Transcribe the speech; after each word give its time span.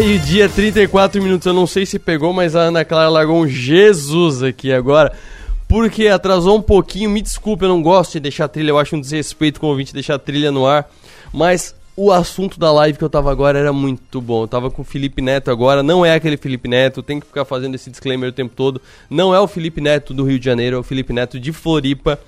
Meio-dia, 0.00 0.48
34 0.48 1.22
minutos. 1.22 1.44
Eu 1.44 1.52
não 1.52 1.66
sei 1.66 1.84
se 1.84 1.98
pegou, 1.98 2.32
mas 2.32 2.56
a 2.56 2.60
Ana 2.60 2.86
Clara 2.86 3.10
largou 3.10 3.42
um 3.42 3.46
Jesus 3.46 4.42
aqui 4.42 4.72
agora. 4.72 5.12
Porque 5.68 6.06
atrasou 6.06 6.56
um 6.56 6.62
pouquinho. 6.62 7.10
Me 7.10 7.20
desculpe, 7.20 7.66
eu 7.66 7.68
não 7.68 7.82
gosto 7.82 8.12
de 8.12 8.20
deixar 8.20 8.48
trilha. 8.48 8.70
Eu 8.70 8.78
acho 8.78 8.96
um 8.96 9.00
desrespeito 9.00 9.60
com 9.60 9.66
o 9.66 9.68
ouvinte 9.68 9.92
deixar 9.92 10.18
trilha 10.18 10.50
no 10.50 10.66
ar. 10.66 10.90
Mas 11.34 11.74
o 11.94 12.10
assunto 12.10 12.58
da 12.58 12.72
live 12.72 12.96
que 12.96 13.04
eu 13.04 13.10
tava 13.10 13.30
agora 13.30 13.58
era 13.58 13.74
muito 13.74 14.22
bom. 14.22 14.44
Eu 14.44 14.48
tava 14.48 14.70
com 14.70 14.80
o 14.80 14.84
Felipe 14.86 15.20
Neto 15.20 15.50
agora. 15.50 15.82
Não 15.82 16.04
é 16.04 16.14
aquele 16.14 16.38
Felipe 16.38 16.66
Neto. 16.66 17.02
Tem 17.02 17.20
que 17.20 17.26
ficar 17.26 17.44
fazendo 17.44 17.74
esse 17.74 17.90
disclaimer 17.90 18.30
o 18.30 18.32
tempo 18.32 18.54
todo. 18.56 18.80
Não 19.10 19.34
é 19.34 19.38
o 19.38 19.46
Felipe 19.46 19.82
Neto 19.82 20.14
do 20.14 20.24
Rio 20.24 20.38
de 20.38 20.46
Janeiro. 20.46 20.76
É 20.76 20.78
o 20.78 20.82
Felipe 20.82 21.12
Neto 21.12 21.38
de 21.38 21.52
Floripa. 21.52 22.18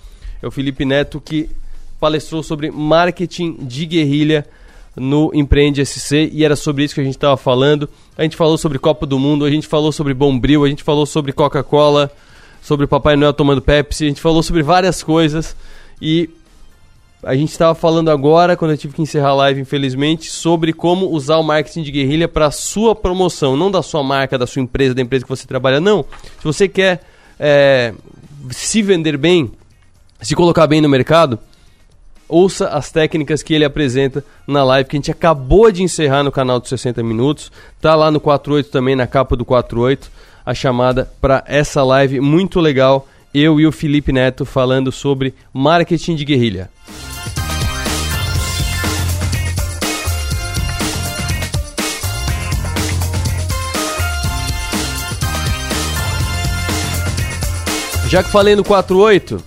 É 0.43 0.47
o 0.47 0.51
Felipe 0.51 0.85
Neto 0.85 1.23
que 1.23 1.49
palestrou 1.99 2.43
sobre 2.43 2.71
marketing 2.71 3.57
de 3.63 3.87
guerrilha 3.87 4.47
no 4.96 5.30
Empreende 5.34 5.84
SC 5.84 6.30
e 6.32 6.45
era 6.45 6.55
sobre 6.55 6.84
isso 6.84 6.95
que 6.95 7.01
a 7.01 7.05
gente 7.05 7.16
estava 7.16 7.37
falando. 7.37 7.88
A 8.16 8.23
gente 8.23 8.37
falou 8.37 8.59
sobre 8.59 8.78
Copa 8.78 9.06
do 9.06 9.18
Mundo, 9.18 9.45
a 9.45 9.51
gente 9.51 9.66
falou 9.66 9.92
sobre 9.92 10.15
Bombril, 10.15 10.65
a 10.65 10.68
gente 10.68 10.82
falou 10.82 11.06
sobre 11.06 11.32
Coca-Cola, 11.32 12.10
sobre 12.60 12.87
Papai 12.87 13.16
Noel 13.16 13.32
tomando 13.32 13.62
Pepsi, 13.62 14.05
a 14.05 14.09
gente 14.09 14.20
falou 14.20 14.42
sobre 14.42 14.62
várias 14.62 15.02
coisas 15.02 15.56
e 16.01 16.28
a 17.24 17.37
gente 17.37 17.52
estava 17.52 17.74
falando 17.74 18.10
agora, 18.10 18.56
quando 18.56 18.73
eu 18.73 18.77
tive 18.77 18.95
que 18.95 19.02
encerrar 19.02 19.28
a 19.28 19.34
live, 19.34 19.60
infelizmente, 19.60 20.30
sobre 20.30 20.73
como 20.73 21.06
usar 21.06 21.37
o 21.37 21.43
marketing 21.43 21.82
de 21.82 21.93
guerrilha 21.93 22.27
para 22.27 22.51
sua 22.51 22.96
promoção, 22.96 23.56
não 23.56 23.71
da 23.71 23.80
sua 23.80 24.02
marca, 24.02 24.37
da 24.37 24.46
sua 24.46 24.60
empresa, 24.60 24.93
da 24.93 25.02
empresa 25.02 25.24
que 25.24 25.29
você 25.29 25.46
trabalha, 25.46 25.80
não. 25.80 26.04
Se 26.38 26.45
você 26.45 26.68
quer 26.68 27.01
é, 27.38 27.95
se 28.51 28.82
vender 28.82 29.16
bem, 29.16 29.52
se 30.21 30.34
colocar 30.34 30.66
bem 30.66 30.80
no 30.80 30.88
mercado, 30.88 31.38
ouça 32.33 32.69
as 32.69 32.91
técnicas 32.91 33.43
que 33.43 33.52
ele 33.52 33.65
apresenta 33.65 34.25
na 34.47 34.65
live 34.65 34.88
que 34.88 34.97
a 34.97 34.99
gente 34.99 35.11
acabou 35.11 35.71
de 35.71 35.83
encerrar 35.83 36.23
no 36.23 36.33
canal 36.33 36.59
dos 36.59 36.71
60 36.71 37.02
minutos. 37.02 37.52
Tá 37.80 37.95
lá 37.95 38.11
no 38.11 38.19
48 38.19 38.71
também, 38.71 38.97
na 38.97 39.07
capa 39.07 39.37
do 39.37 39.45
48, 39.45 40.11
a 40.45 40.55
chamada 40.55 41.11
para 41.21 41.45
essa 41.47 41.85
live 41.85 42.21
muito 42.21 42.59
legal. 42.59 43.07
Eu 43.35 43.61
e 43.61 43.66
o 43.66 43.73
Felipe 43.73 44.13
Neto 44.13 44.47
falando 44.47 44.91
sobre 44.91 45.35
marketing 45.52 46.15
de 46.15 46.24
guerrilha. 46.24 46.71
Já 58.09 58.23
que 58.23 58.30
falei 58.30 58.55
no 58.55 58.63
48, 58.63 59.43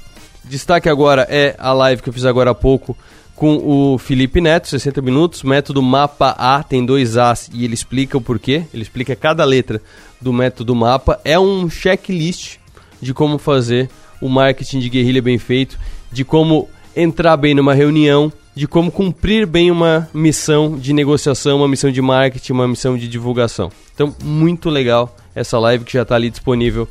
Destaque 0.50 0.88
agora 0.88 1.26
é 1.30 1.56
a 1.58 1.74
live 1.74 2.02
que 2.02 2.10
eu 2.10 2.14
fiz 2.14 2.26
agora 2.26 2.52
há 2.52 2.56
pouco 2.56 2.96
com 3.36 3.58
o 3.58 3.98
Felipe 3.98 4.40
Neto, 4.40 4.70
60 4.70 5.02
minutos, 5.02 5.44
método 5.44 5.82
mapa 5.82 6.30
A, 6.38 6.64
tem 6.64 6.86
dois 6.86 7.18
As 7.18 7.50
e 7.54 7.66
ele 7.66 7.74
explica 7.74 8.18
o 8.18 8.22
porquê, 8.22 8.64
ele 8.74 8.84
explica 8.84 9.16
cada 9.16 9.44
letra 9.44 9.82
do 10.22 10.32
método 10.32 10.74
mapa. 10.74 11.20
É 11.26 11.38
um 11.38 11.70
checklist 11.70 12.58
de 13.02 13.14
como 13.14 13.38
fazer 13.38 13.90
o 14.22 14.30
marketing 14.30 14.80
de 14.80 14.90
guerrilha 14.90 15.22
bem 15.22 15.38
feito, 15.38 15.78
de 16.12 16.24
como 16.24 16.70
entrar 16.96 17.36
bem 17.36 17.54
numa 17.54 17.74
reunião, 17.74 18.32
de 18.56 18.68
como 18.68 18.90
cumprir 18.90 19.46
bem 19.46 19.70
uma 19.70 20.08
missão 20.14 20.78
de 20.78 20.94
negociação, 20.94 21.58
uma 21.58 21.68
missão 21.68 21.92
de 21.92 22.02
marketing, 22.02 22.54
uma 22.54 22.68
missão 22.68 22.98
de 22.98 23.08
divulgação. 23.08 23.70
Então, 23.94 24.16
muito 24.24 24.70
legal 24.70 25.14
essa 25.36 25.60
live 25.60 25.84
que 25.84 25.94
já 25.94 26.04
está 26.04 26.16
ali 26.16 26.30
disponível 26.30 26.88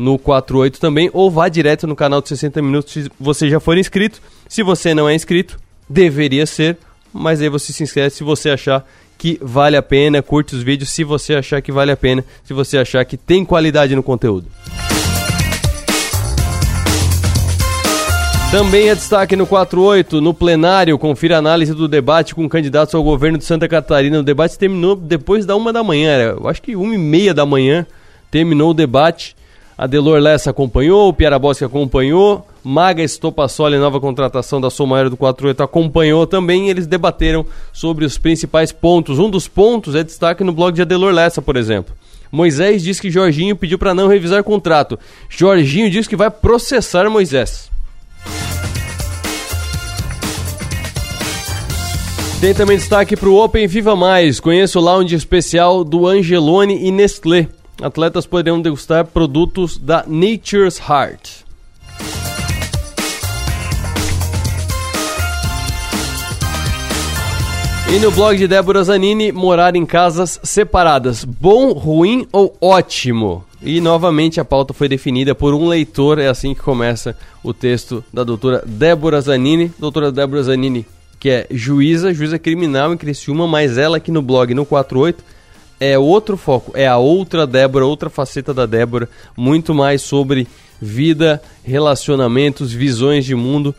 no 0.00 0.18
48 0.18 0.80
também, 0.80 1.10
ou 1.12 1.30
vá 1.30 1.48
direto 1.48 1.86
no 1.86 1.94
canal 1.94 2.22
de 2.22 2.28
60 2.30 2.62
minutos 2.62 2.92
se 2.92 3.10
você 3.20 3.50
já 3.50 3.60
for 3.60 3.76
inscrito. 3.76 4.20
Se 4.48 4.62
você 4.62 4.94
não 4.94 5.06
é 5.06 5.14
inscrito, 5.14 5.60
deveria 5.88 6.46
ser, 6.46 6.78
mas 7.12 7.42
aí 7.42 7.50
você 7.50 7.70
se 7.72 7.82
inscreve 7.82 8.10
se 8.10 8.24
você 8.24 8.48
achar 8.48 8.86
que 9.18 9.38
vale 9.42 9.76
a 9.76 9.82
pena, 9.82 10.22
curte 10.22 10.56
os 10.56 10.62
vídeos 10.62 10.90
se 10.90 11.04
você 11.04 11.34
achar 11.34 11.60
que 11.60 11.70
vale 11.70 11.92
a 11.92 11.96
pena, 11.96 12.24
se 12.42 12.54
você 12.54 12.78
achar 12.78 13.04
que 13.04 13.18
tem 13.18 13.44
qualidade 13.44 13.94
no 13.94 14.02
conteúdo. 14.02 14.46
Também 18.50 18.88
é 18.88 18.94
destaque 18.94 19.36
no 19.36 19.46
48, 19.46 20.20
no 20.20 20.32
plenário, 20.32 20.98
confira 20.98 21.36
a 21.36 21.38
análise 21.38 21.74
do 21.74 21.86
debate 21.86 22.34
com 22.34 22.48
candidatos 22.48 22.94
ao 22.94 23.02
governo 23.02 23.36
de 23.36 23.44
Santa 23.44 23.68
Catarina. 23.68 24.18
O 24.18 24.24
debate 24.24 24.58
terminou 24.58 24.96
depois 24.96 25.44
da 25.44 25.54
uma 25.54 25.72
da 25.72 25.84
manhã, 25.84 26.34
eu 26.40 26.48
acho 26.48 26.62
que 26.62 26.74
uma 26.74 26.94
e 26.94 26.98
meia 26.98 27.34
da 27.34 27.44
manhã 27.44 27.86
terminou 28.30 28.70
o 28.70 28.74
debate. 28.74 29.36
A 29.80 29.86
Delor 29.86 30.20
Lessa 30.20 30.50
acompanhou, 30.50 31.08
o 31.08 31.12
Piera 31.14 31.38
Bosque 31.38 31.64
acompanhou, 31.64 32.46
Maga 32.62 33.02
Estopassoli, 33.02 33.78
nova 33.78 33.98
contratação 33.98 34.60
da 34.60 34.68
Somaero 34.68 35.08
do 35.08 35.16
48, 35.16 35.62
acompanhou 35.62 36.26
também 36.26 36.68
eles 36.68 36.86
debateram 36.86 37.46
sobre 37.72 38.04
os 38.04 38.18
principais 38.18 38.72
pontos. 38.72 39.18
Um 39.18 39.30
dos 39.30 39.48
pontos 39.48 39.94
é 39.94 40.04
destaque 40.04 40.44
no 40.44 40.52
blog 40.52 40.74
de 40.74 40.82
Adelor 40.82 41.14
Lessa, 41.14 41.40
por 41.40 41.56
exemplo. 41.56 41.94
Moisés 42.30 42.82
diz 42.82 43.00
que 43.00 43.10
Jorginho 43.10 43.56
pediu 43.56 43.78
para 43.78 43.94
não 43.94 44.06
revisar 44.06 44.44
contrato. 44.44 44.98
Jorginho 45.30 45.90
diz 45.90 46.06
que 46.06 46.14
vai 46.14 46.30
processar 46.30 47.08
Moisés. 47.08 47.70
Tem 52.38 52.52
também 52.52 52.76
destaque 52.76 53.16
para 53.16 53.30
o 53.30 53.42
Open 53.42 53.66
Viva 53.66 53.96
Mais. 53.96 54.40
Conheça 54.40 54.78
o 54.78 54.82
lounge 54.82 55.16
especial 55.16 55.82
do 55.82 56.06
Angelone 56.06 56.86
e 56.86 56.90
Nestlé 56.90 57.48
atletas 57.82 58.26
poderão 58.26 58.60
degustar 58.60 59.06
produtos 59.06 59.78
da 59.78 60.04
Nature's 60.06 60.78
Heart. 60.78 61.44
E 67.92 67.98
no 67.98 68.12
blog 68.12 68.38
de 68.38 68.46
Débora 68.46 68.84
Zanini, 68.84 69.32
morar 69.32 69.74
em 69.74 69.84
casas 69.84 70.38
separadas, 70.44 71.24
bom, 71.24 71.72
ruim 71.72 72.24
ou 72.32 72.56
ótimo? 72.60 73.44
E 73.60 73.80
novamente 73.80 74.38
a 74.40 74.44
pauta 74.44 74.72
foi 74.72 74.88
definida 74.88 75.34
por 75.34 75.52
um 75.54 75.66
leitor, 75.66 76.20
é 76.20 76.28
assim 76.28 76.54
que 76.54 76.60
começa 76.60 77.16
o 77.42 77.52
texto 77.52 78.04
da 78.12 78.22
doutora 78.22 78.62
Débora 78.64 79.20
Zanini. 79.20 79.72
Doutora 79.76 80.12
Débora 80.12 80.42
Zanini, 80.44 80.86
que 81.18 81.28
é 81.28 81.46
juíza, 81.50 82.14
juíza 82.14 82.38
criminal 82.38 82.94
em 82.94 82.96
Criciúma, 82.96 83.48
mas 83.48 83.76
ela 83.76 83.96
aqui 83.96 84.12
no 84.12 84.22
blog 84.22 84.54
no 84.54 84.64
48 84.64 85.22
é 85.80 85.98
outro 85.98 86.36
foco, 86.36 86.72
é 86.74 86.86
a 86.86 86.98
outra 86.98 87.46
Débora, 87.46 87.86
outra 87.86 88.10
faceta 88.10 88.52
da 88.52 88.66
Débora, 88.66 89.08
muito 89.34 89.74
mais 89.74 90.02
sobre 90.02 90.46
vida, 90.80 91.42
relacionamentos, 91.64 92.72
visões 92.72 93.24
de 93.24 93.34
mundo. 93.34 93.74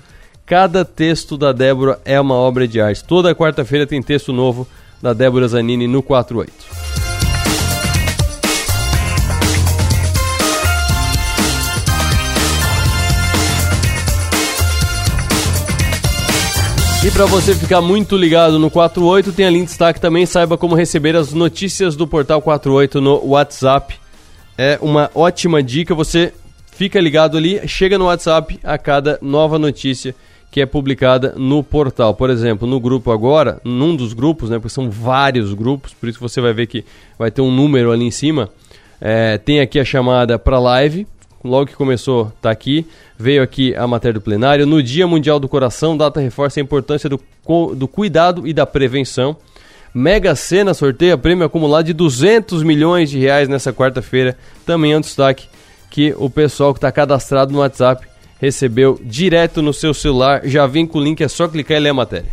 Cada 0.45 0.83
texto 0.83 1.37
da 1.37 1.51
Débora 1.51 1.99
é 2.03 2.19
uma 2.19 2.35
obra 2.35 2.67
de 2.67 2.81
arte. 2.81 3.03
Toda 3.03 3.35
quarta-feira 3.35 3.87
tem 3.87 4.01
texto 4.01 4.33
novo 4.33 4.67
da 5.01 5.13
Débora 5.13 5.47
Zanini 5.47 5.87
no 5.87 6.03
48. 6.03 6.90
E 17.03 17.09
para 17.09 17.25
você 17.25 17.55
ficar 17.55 17.81
muito 17.81 18.15
ligado 18.15 18.59
no 18.59 18.69
48, 18.69 19.31
tem 19.33 19.47
ali 19.47 19.57
em 19.57 19.63
destaque 19.63 19.99
também, 19.99 20.23
saiba 20.27 20.55
como 20.55 20.75
receber 20.75 21.15
as 21.15 21.33
notícias 21.33 21.95
do 21.95 22.05
Portal 22.05 22.39
48 22.43 23.01
no 23.01 23.25
WhatsApp. 23.25 23.95
É 24.55 24.77
uma 24.79 25.09
ótima 25.15 25.63
dica, 25.63 25.95
você 25.95 26.31
fica 26.71 27.01
ligado 27.01 27.37
ali, 27.37 27.59
chega 27.67 27.97
no 27.97 28.05
WhatsApp 28.05 28.59
a 28.63 28.77
cada 28.77 29.17
nova 29.19 29.57
notícia 29.57 30.13
que 30.51 30.61
é 30.61 30.65
publicada 30.67 31.33
no 31.35 31.63
portal. 31.63 32.13
Por 32.13 32.29
exemplo, 32.29 32.67
no 32.67 32.79
grupo 32.79 33.11
agora, 33.11 33.59
num 33.63 33.95
dos 33.95 34.13
grupos, 34.13 34.51
né, 34.51 34.59
porque 34.59 34.69
são 34.69 34.91
vários 34.91 35.55
grupos, 35.55 35.95
por 35.95 36.07
isso 36.07 36.19
você 36.19 36.39
vai 36.39 36.53
ver 36.53 36.67
que 36.67 36.85
vai 37.17 37.31
ter 37.31 37.41
um 37.41 37.49
número 37.49 37.91
ali 37.91 38.05
em 38.05 38.11
cima, 38.11 38.47
é, 38.99 39.39
tem 39.39 39.59
aqui 39.59 39.79
a 39.79 39.85
chamada 39.85 40.37
para 40.37 40.59
live, 40.59 41.07
logo 41.43 41.67
que 41.67 41.75
começou, 41.75 42.31
tá 42.41 42.51
aqui. 42.51 42.85
Veio 43.17 43.41
aqui 43.41 43.75
a 43.75 43.87
matéria 43.87 44.13
do 44.13 44.21
plenário. 44.21 44.65
No 44.65 44.81
Dia 44.81 45.07
Mundial 45.07 45.39
do 45.39 45.47
Coração, 45.47 45.97
data 45.97 46.19
reforça 46.19 46.59
a 46.59 46.63
importância 46.63 47.09
do, 47.09 47.19
do 47.75 47.87
cuidado 47.87 48.47
e 48.47 48.53
da 48.53 48.65
prevenção. 48.65 49.35
Mega 49.93 50.35
Sena 50.35 50.73
sorteia 50.73 51.17
prêmio 51.17 51.45
acumulado 51.45 51.85
de 51.85 51.93
200 51.93 52.63
milhões 52.63 53.09
de 53.09 53.19
reais 53.19 53.49
nessa 53.49 53.73
quarta-feira. 53.73 54.37
Também 54.65 54.93
é 54.93 54.97
um 54.97 55.01
destaque 55.01 55.47
que 55.89 56.15
o 56.17 56.29
pessoal 56.29 56.73
que 56.73 56.77
está 56.77 56.91
cadastrado 56.91 57.51
no 57.51 57.59
WhatsApp 57.59 58.07
recebeu 58.39 58.99
direto 59.03 59.61
no 59.61 59.73
seu 59.73 59.93
celular. 59.93 60.41
Já 60.45 60.65
vem 60.65 60.87
com 60.87 60.97
o 60.97 61.03
link, 61.03 61.21
é 61.21 61.27
só 61.27 61.47
clicar 61.47 61.77
e 61.77 61.79
ler 61.81 61.89
a 61.89 61.93
matéria. 61.93 62.29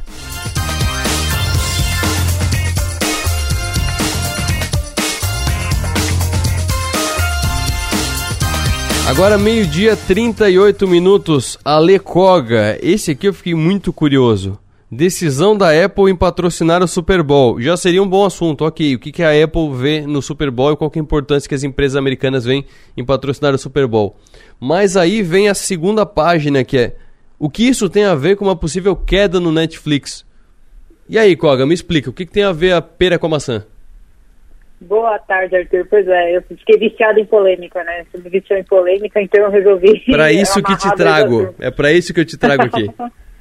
Agora 9.09 9.39
meio-dia, 9.39 9.97
38 9.97 10.87
minutos. 10.87 11.59
Ale 11.65 11.99
Koga. 11.99 12.79
Esse 12.83 13.13
aqui 13.13 13.27
eu 13.27 13.33
fiquei 13.33 13.55
muito 13.55 13.91
curioso. 13.91 14.59
Decisão 14.93 15.57
da 15.57 15.71
Apple 15.83 16.11
em 16.11 16.15
patrocinar 16.15 16.83
o 16.83 16.87
Super 16.87 17.23
Bowl. 17.23 17.59
Já 17.59 17.75
seria 17.75 18.03
um 18.03 18.07
bom 18.07 18.27
assunto, 18.27 18.67
ok. 18.67 18.97
O 18.97 18.99
que, 18.99 19.11
que 19.11 19.23
a 19.23 19.31
Apple 19.43 19.73
vê 19.75 20.03
no 20.03 20.21
Super 20.21 20.51
Bowl 20.51 20.73
e 20.73 20.77
qual 20.77 20.93
é 20.95 20.99
a 20.99 21.01
importância 21.01 21.49
que 21.49 21.55
as 21.55 21.65
empresas 21.65 21.97
americanas 21.97 22.45
veem 22.45 22.67
em 22.99 23.03
patrocinar 23.03 23.55
o 23.55 23.59
Super 23.59 23.87
Bowl. 23.87 24.15
Mas 24.61 24.95
aí 24.95 25.23
vem 25.23 25.49
a 25.49 25.55
segunda 25.55 26.05
página 26.05 26.63
que 26.63 26.77
é 26.77 26.97
o 27.39 27.49
que 27.49 27.63
isso 27.63 27.89
tem 27.89 28.05
a 28.05 28.15
ver 28.15 28.37
com 28.37 28.45
uma 28.45 28.57
possível 28.57 28.95
queda 28.95 29.41
no 29.41 29.51
Netflix. 29.51 30.23
E 31.09 31.19
aí, 31.19 31.35
Koga, 31.35 31.65
me 31.65 31.73
explica, 31.73 32.11
o 32.11 32.13
que, 32.13 32.27
que 32.27 32.33
tem 32.33 32.43
a 32.43 32.53
ver 32.53 32.73
a 32.75 32.83
pera 32.83 33.19
com 33.19 33.27
a 33.27 33.31
maçã? 33.31 33.65
Boa 34.81 35.19
tarde, 35.19 35.57
Arthur. 35.57 35.87
Pois 35.91 36.07
é, 36.07 36.37
eu 36.37 36.43
fiquei 36.43 36.79
viciado 36.79 37.19
em 37.19 37.27
polêmica, 37.27 37.83
né? 37.83 38.05
Você 38.05 38.23
me 38.23 38.31
viciou 38.31 38.59
em 38.59 38.65
polêmica, 38.65 39.21
então 39.21 39.45
eu 39.45 39.51
resolvi. 39.51 40.01
Para 40.11 40.31
isso 40.33 40.63
que 40.63 40.77
te 40.77 40.95
trago. 40.95 41.55
É 41.59 41.71
para 41.71 41.93
isso 41.93 42.15
que 42.15 42.21
eu 42.21 42.25
te 42.25 42.39
trago 42.39 42.63
aqui. 42.63 42.89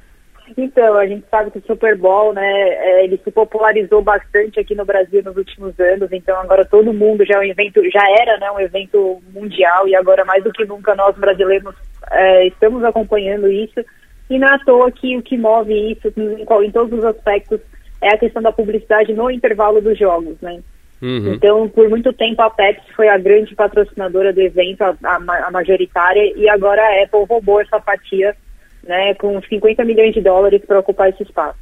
então, 0.58 0.96
a 0.96 1.06
gente 1.06 1.24
sabe 1.30 1.52
que 1.52 1.58
o 1.58 1.66
Super 1.66 1.96
Bowl, 1.96 2.32
né, 2.32 2.42
é, 2.42 3.04
ele 3.04 3.20
se 3.22 3.30
popularizou 3.30 4.02
bastante 4.02 4.58
aqui 4.58 4.74
no 4.74 4.84
Brasil 4.84 5.22
nos 5.22 5.36
últimos 5.36 5.78
anos, 5.78 6.10
então 6.10 6.36
agora 6.40 6.64
todo 6.64 6.92
mundo 6.92 7.24
já 7.24 7.36
é 7.36 7.38
um 7.38 7.50
evento, 7.50 7.80
já 7.90 8.02
era, 8.20 8.36
né, 8.38 8.50
um 8.50 8.60
evento 8.60 9.22
mundial 9.32 9.86
e 9.86 9.94
agora 9.94 10.24
mais 10.24 10.42
do 10.42 10.52
que 10.52 10.64
nunca 10.64 10.96
nós 10.96 11.16
brasileiros 11.16 11.74
é, 12.10 12.48
estamos 12.48 12.82
acompanhando 12.82 13.48
isso. 13.48 13.84
E 14.28 14.38
não 14.38 14.48
é 14.48 14.54
à 14.56 14.58
toa 14.58 14.90
que 14.90 15.16
o 15.16 15.22
que 15.22 15.38
move 15.38 15.92
isso 15.92 16.12
em, 16.16 16.42
em 16.42 16.70
todos 16.72 16.98
os 16.98 17.04
aspectos 17.04 17.60
é 18.02 18.08
a 18.08 18.18
questão 18.18 18.42
da 18.42 18.52
publicidade 18.52 19.12
no 19.14 19.30
intervalo 19.30 19.80
dos 19.80 19.98
jogos, 19.98 20.36
né? 20.40 20.60
Uhum. 21.00 21.34
Então, 21.34 21.68
por 21.68 21.88
muito 21.88 22.12
tempo, 22.12 22.42
a 22.42 22.50
Pepsi 22.50 22.92
foi 22.94 23.08
a 23.08 23.18
grande 23.18 23.54
patrocinadora 23.54 24.32
do 24.32 24.40
evento, 24.40 24.82
a, 24.82 24.96
a, 25.04 25.50
majoritária, 25.50 26.32
e 26.36 26.48
agora 26.48 26.82
a 26.82 27.04
Apple 27.04 27.24
roubou 27.28 27.60
essa 27.60 27.80
fatia, 27.80 28.36
né, 28.82 29.14
com 29.14 29.40
50 29.40 29.84
milhões 29.84 30.12
de 30.12 30.20
dólares 30.20 30.62
para 30.66 30.80
ocupar 30.80 31.10
esse 31.10 31.22
espaço. 31.22 31.58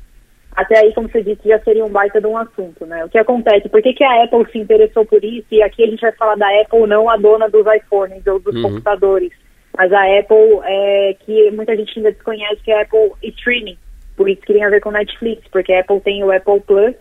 Até 0.56 0.78
aí, 0.78 0.94
como 0.94 1.06
você 1.06 1.22
disse, 1.22 1.46
já 1.46 1.58
seria 1.60 1.84
um 1.84 1.90
baita 1.90 2.18
de 2.18 2.26
um 2.26 2.38
assunto, 2.38 2.86
né? 2.86 3.04
O 3.04 3.10
que 3.10 3.18
acontece? 3.18 3.68
Por 3.68 3.82
que, 3.82 3.92
que 3.92 4.02
a 4.02 4.24
Apple 4.24 4.50
se 4.50 4.58
interessou 4.58 5.04
por 5.04 5.22
isso? 5.22 5.46
E 5.52 5.62
aqui 5.62 5.84
a 5.84 5.86
gente 5.86 6.00
vai 6.00 6.12
falar 6.12 6.34
da 6.36 6.48
Apple, 6.62 6.86
não 6.86 7.10
a 7.10 7.16
dona 7.18 7.46
dos 7.46 7.66
iPhones 7.66 8.26
ou 8.26 8.40
dos 8.40 8.56
uhum. 8.56 8.62
computadores, 8.62 9.32
mas 9.76 9.92
a 9.92 10.18
Apple, 10.18 10.60
é, 10.64 11.14
que 11.20 11.50
muita 11.50 11.76
gente 11.76 11.98
ainda 11.98 12.10
desconhece, 12.10 12.62
que 12.64 12.70
é 12.70 12.78
a 12.78 12.82
Apple 12.82 13.12
Streaming. 13.22 13.76
Por 14.16 14.30
isso 14.30 14.40
que 14.40 14.54
tem 14.54 14.64
a 14.64 14.70
ver 14.70 14.80
com 14.80 14.90
Netflix, 14.90 15.46
porque 15.52 15.74
a 15.74 15.80
Apple 15.80 16.00
tem 16.00 16.24
o 16.24 16.32
Apple 16.32 16.60
Plus, 16.60 16.94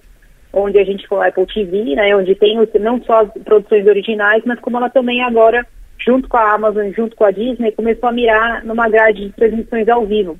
onde 0.55 0.79
a 0.79 0.83
gente 0.83 1.07
com 1.07 1.15
o 1.15 1.21
Apple 1.21 1.45
TV, 1.45 1.95
né, 1.95 2.15
onde 2.15 2.33
tem 2.33 2.57
não 2.79 3.03
só 3.03 3.21
as 3.21 3.43
produções 3.43 3.85
originais, 3.85 4.41
mas 4.45 4.59
como 4.59 4.77
ela 4.77 4.89
também 4.89 5.21
agora, 5.21 5.65
junto 5.99 6.29
com 6.29 6.37
a 6.37 6.53
Amazon, 6.53 6.91
junto 6.91 7.15
com 7.15 7.25
a 7.25 7.31
Disney, 7.31 7.71
começou 7.73 8.09
a 8.09 8.11
mirar 8.13 8.63
numa 8.63 8.87
grade 8.87 9.25
de 9.25 9.33
transmissões 9.33 9.87
ao 9.89 10.05
vivo. 10.05 10.39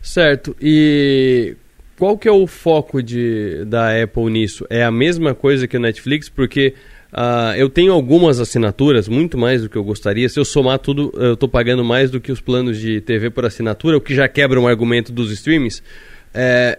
Certo. 0.00 0.54
E 0.60 1.56
qual 1.98 2.16
que 2.16 2.28
é 2.28 2.32
o 2.32 2.46
foco 2.46 3.02
de, 3.02 3.64
da 3.64 4.00
Apple 4.00 4.30
nisso? 4.30 4.64
É 4.70 4.84
a 4.84 4.90
mesma 4.90 5.34
coisa 5.34 5.66
que 5.66 5.76
o 5.76 5.80
Netflix? 5.80 6.28
Porque 6.28 6.74
Uh, 7.12 7.56
eu 7.56 7.70
tenho 7.70 7.94
algumas 7.94 8.40
assinaturas, 8.40 9.08
muito 9.08 9.38
mais 9.38 9.62
do 9.62 9.70
que 9.70 9.76
eu 9.76 9.84
gostaria. 9.84 10.28
Se 10.28 10.38
eu 10.38 10.44
somar 10.44 10.78
tudo, 10.78 11.10
eu 11.14 11.32
estou 11.32 11.48
pagando 11.48 11.82
mais 11.82 12.10
do 12.10 12.20
que 12.20 12.30
os 12.30 12.42
planos 12.42 12.78
de 12.78 13.00
TV 13.00 13.30
por 13.30 13.46
assinatura, 13.46 13.96
o 13.96 14.00
que 14.02 14.14
já 14.14 14.28
quebra 14.28 14.60
um 14.60 14.66
argumento 14.66 15.12
dos 15.12 15.32
streamings. 15.32 15.82
É, 16.34 16.78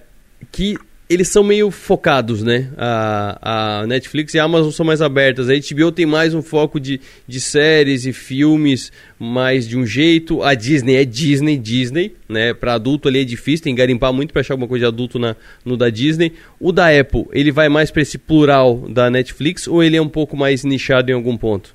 que 0.51 0.77
eles 1.09 1.29
são 1.29 1.41
meio 1.43 1.71
focados, 1.71 2.43
né? 2.43 2.69
A, 2.77 3.79
a, 3.81 3.87
Netflix 3.87 4.33
e 4.33 4.39
a 4.39 4.43
Amazon 4.43 4.71
são 4.71 4.85
mais 4.85 5.01
abertas. 5.01 5.49
A 5.49 5.53
HBO 5.53 5.91
tem 5.91 6.05
mais 6.05 6.33
um 6.33 6.41
foco 6.41 6.79
de, 6.79 6.99
de 7.25 7.39
séries 7.39 8.05
e 8.05 8.11
filmes 8.11 8.91
mais 9.17 9.65
de 9.67 9.77
um 9.77 9.85
jeito. 9.85 10.43
A 10.43 10.53
Disney 10.53 10.97
é 10.97 11.05
Disney, 11.05 11.57
Disney, 11.57 12.13
né? 12.27 12.53
Para 12.53 12.73
adulto 12.73 13.07
ali 13.07 13.21
é 13.21 13.23
difícil, 13.23 13.63
tem 13.63 13.73
que 13.73 13.79
garimpar 13.79 14.11
muito 14.11 14.33
para 14.33 14.41
achar 14.41 14.55
alguma 14.55 14.67
coisa 14.67 14.85
de 14.85 14.93
adulto 14.93 15.17
na, 15.17 15.35
no 15.63 15.77
da 15.77 15.89
Disney. 15.89 16.33
O 16.59 16.73
da 16.73 16.87
Apple, 16.89 17.25
ele 17.31 17.51
vai 17.51 17.69
mais 17.69 17.89
para 17.89 18.01
esse 18.01 18.17
plural 18.17 18.75
da 18.75 19.09
Netflix 19.09 19.65
ou 19.65 19.81
ele 19.81 19.95
é 19.95 20.01
um 20.01 20.09
pouco 20.09 20.35
mais 20.35 20.65
nichado 20.65 21.09
em 21.09 21.13
algum 21.13 21.37
ponto? 21.37 21.73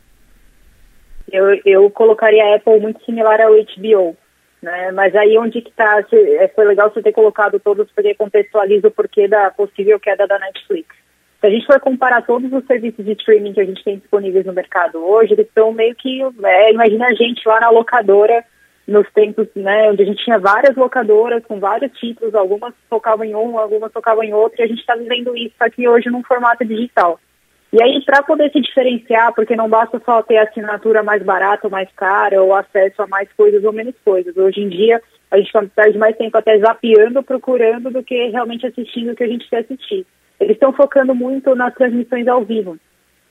Eu, 1.32 1.58
eu 1.64 1.90
colocaria 1.90 2.44
a 2.44 2.56
Apple 2.56 2.80
muito 2.80 3.02
similar 3.06 3.40
ao 3.40 3.52
HBO. 3.54 4.14
Né? 4.62 4.92
Mas 4.92 5.14
aí 5.16 5.36
onde 5.36 5.60
que 5.60 5.70
está, 5.70 6.04
é, 6.12 6.48
foi 6.54 6.64
legal 6.64 6.88
você 6.88 7.02
ter 7.02 7.12
colocado 7.12 7.58
todos, 7.58 7.90
porque 7.90 8.14
contextualiza 8.14 8.86
o 8.88 8.92
porquê 8.92 9.26
da 9.26 9.50
possível 9.50 9.98
queda 9.98 10.26
da 10.26 10.38
Netflix. 10.38 10.94
Se 11.40 11.48
a 11.48 11.50
gente 11.50 11.66
for 11.66 11.80
comparar 11.80 12.22
todos 12.22 12.52
os 12.52 12.64
serviços 12.66 13.04
de 13.04 13.12
streaming 13.12 13.52
que 13.52 13.60
a 13.60 13.64
gente 13.64 13.82
tem 13.82 13.98
disponíveis 13.98 14.46
no 14.46 14.52
mercado 14.52 15.04
hoje, 15.04 15.32
eles 15.32 15.48
estão 15.48 15.72
meio 15.72 15.92
que, 15.96 16.22
é, 16.44 16.72
imagina 16.72 17.08
a 17.08 17.14
gente 17.14 17.46
lá 17.46 17.58
na 17.58 17.70
locadora, 17.70 18.44
nos 18.86 19.10
tempos, 19.12 19.48
né, 19.56 19.90
onde 19.90 20.02
a 20.02 20.06
gente 20.06 20.24
tinha 20.24 20.38
várias 20.38 20.76
locadoras 20.76 21.44
com 21.44 21.58
vários 21.58 21.90
títulos, 21.98 22.34
algumas 22.34 22.74
focavam 22.88 23.24
em 23.24 23.34
um, 23.34 23.58
algumas 23.58 23.92
focavam 23.92 24.22
em 24.22 24.32
outro, 24.32 24.60
e 24.60 24.64
a 24.64 24.66
gente 24.66 24.80
está 24.80 24.94
vivendo 24.94 25.36
isso 25.36 25.54
aqui 25.60 25.88
hoje 25.88 26.10
num 26.10 26.22
formato 26.22 26.64
digital. 26.64 27.18
E 27.72 27.82
aí, 27.82 28.04
para 28.04 28.22
poder 28.22 28.52
se 28.52 28.60
diferenciar, 28.60 29.32
porque 29.34 29.56
não 29.56 29.66
basta 29.66 29.98
só 30.04 30.22
ter 30.22 30.36
assinatura 30.36 31.02
mais 31.02 31.22
barata 31.22 31.66
ou 31.66 31.70
mais 31.70 31.88
cara, 31.96 32.42
ou 32.42 32.54
acesso 32.54 33.00
a 33.00 33.06
mais 33.06 33.32
coisas 33.32 33.64
ou 33.64 33.72
menos 33.72 33.94
coisas. 34.04 34.36
Hoje 34.36 34.60
em 34.60 34.68
dia, 34.68 35.00
a 35.30 35.38
gente 35.38 35.50
perde 35.74 35.96
mais 35.96 36.14
tempo 36.18 36.36
até 36.36 36.58
zapeando, 36.58 37.22
procurando, 37.22 37.90
do 37.90 38.02
que 38.02 38.28
realmente 38.28 38.66
assistindo 38.66 39.12
o 39.12 39.16
que 39.16 39.24
a 39.24 39.28
gente 39.28 39.48
quer 39.48 39.60
assistir. 39.60 40.06
Eles 40.38 40.52
estão 40.52 40.74
focando 40.74 41.14
muito 41.14 41.54
nas 41.54 41.72
transmissões 41.74 42.28
ao 42.28 42.44
vivo. 42.44 42.76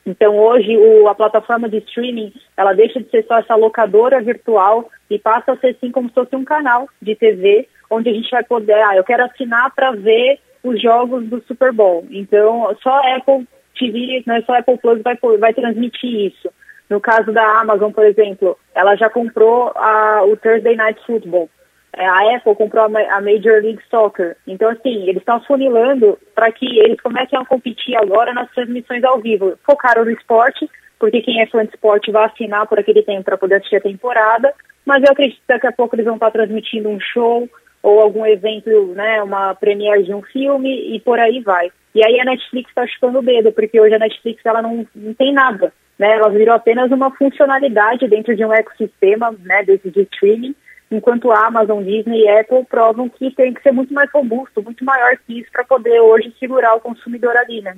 Então, 0.03 0.35
hoje, 0.35 0.75
o, 0.75 1.07
a 1.07 1.13
plataforma 1.13 1.69
de 1.69 1.77
streaming, 1.77 2.33
ela 2.57 2.73
deixa 2.73 2.99
de 2.99 3.07
ser 3.11 3.23
só 3.27 3.37
essa 3.37 3.55
locadora 3.55 4.19
virtual 4.21 4.89
e 5.07 5.19
passa 5.19 5.51
a 5.51 5.57
ser, 5.57 5.75
assim, 5.75 5.91
como 5.91 6.09
se 6.09 6.15
fosse 6.15 6.35
um 6.35 6.43
canal 6.43 6.89
de 6.99 7.15
TV, 7.15 7.67
onde 7.91 8.09
a 8.09 8.13
gente 8.13 8.31
vai 8.31 8.43
poder, 8.43 8.73
ah, 8.73 8.95
eu 8.95 9.03
quero 9.03 9.23
assinar 9.23 9.71
para 9.75 9.91
ver 9.91 10.39
os 10.63 10.81
jogos 10.81 11.27
do 11.27 11.43
Super 11.43 11.71
Bowl. 11.71 12.07
Então, 12.09 12.75
só 12.81 12.99
Apple 13.15 13.45
TV, 13.81 14.23
não 14.25 14.35
é 14.35 14.41
só 14.41 14.53
Apple 14.53 14.77
Plus 14.77 15.01
vai, 15.01 15.17
vai 15.39 15.53
transmitir 15.53 16.31
isso. 16.31 16.49
No 16.89 16.99
caso 16.99 17.31
da 17.31 17.61
Amazon, 17.61 17.91
por 17.91 18.05
exemplo, 18.05 18.57
ela 18.75 18.95
já 18.95 19.09
comprou 19.09 19.71
a, 19.75 20.23
o 20.25 20.35
Thursday 20.35 20.75
Night 20.75 21.01
Football. 21.05 21.49
É, 21.93 22.05
a 22.05 22.35
Apple 22.35 22.55
comprou 22.55 22.85
a, 22.85 22.89
Major 22.89 23.61
League 23.61 23.81
Soccer. 23.89 24.37
Então, 24.47 24.69
assim, 24.69 25.03
eles 25.03 25.17
estão 25.17 25.41
funilando 25.41 26.17
para 26.35 26.51
que 26.51 26.79
eles 26.79 26.99
comecem 27.01 27.37
a 27.37 27.45
competir 27.45 27.95
agora 27.97 28.33
nas 28.33 28.49
transmissões 28.51 29.03
ao 29.03 29.19
vivo. 29.19 29.57
Focaram 29.65 30.05
no 30.05 30.11
esporte, 30.11 30.69
porque 30.99 31.21
quem 31.21 31.41
é 31.41 31.47
fã 31.47 31.65
de 31.65 31.71
esporte 31.71 32.11
vai 32.11 32.25
assinar 32.25 32.67
por 32.67 32.79
aquele 32.79 33.03
tempo 33.03 33.23
para 33.23 33.37
poder 33.37 33.55
assistir 33.55 33.77
a 33.77 33.81
temporada. 33.81 34.53
Mas 34.85 35.03
eu 35.03 35.11
acredito 35.11 35.39
que 35.39 35.47
daqui 35.47 35.67
a 35.67 35.71
pouco 35.71 35.95
eles 35.95 36.05
vão 36.05 36.15
estar 36.15 36.31
transmitindo 36.31 36.89
um 36.89 36.99
show 36.99 37.49
ou 37.81 37.99
algum 37.99 38.25
evento, 38.25 38.69
né, 38.93 39.21
uma 39.23 39.55
premiere 39.55 40.03
de 40.03 40.13
um 40.13 40.21
filme 40.21 40.95
e 40.95 40.99
por 40.99 41.19
aí 41.19 41.41
vai. 41.41 41.71
E 41.93 42.05
aí 42.05 42.19
a 42.19 42.25
Netflix 42.25 42.69
está 42.69 42.85
chupando 42.87 43.19
o 43.19 43.23
dedo, 43.23 43.51
porque 43.51 43.79
hoje 43.79 43.95
a 43.95 43.99
Netflix 43.99 44.45
ela 44.45 44.61
não, 44.61 44.85
não 44.95 45.13
tem 45.13 45.33
nada, 45.33 45.73
né? 45.99 46.13
Ela 46.13 46.29
virou 46.29 46.55
apenas 46.55 46.91
uma 46.91 47.11
funcionalidade 47.11 48.07
dentro 48.07 48.35
de 48.35 48.45
um 48.45 48.53
ecossistema, 48.53 49.35
né, 49.43 49.63
desse 49.63 49.89
de 49.89 50.03
streaming, 50.03 50.55
enquanto 50.89 51.31
a 51.31 51.47
Amazon, 51.47 51.83
Disney 51.83 52.23
e 52.23 52.29
Apple 52.29 52.65
provam 52.65 53.09
que 53.09 53.31
tem 53.31 53.53
que 53.53 53.61
ser 53.61 53.71
muito 53.71 53.93
mais 53.93 54.09
robusto, 54.11 54.61
muito 54.61 54.85
maior 54.85 55.17
que 55.25 55.39
isso 55.39 55.51
para 55.51 55.63
poder 55.63 55.99
hoje 55.99 56.33
segurar 56.39 56.75
o 56.75 56.81
consumidor 56.81 57.35
ali, 57.35 57.61
né? 57.61 57.75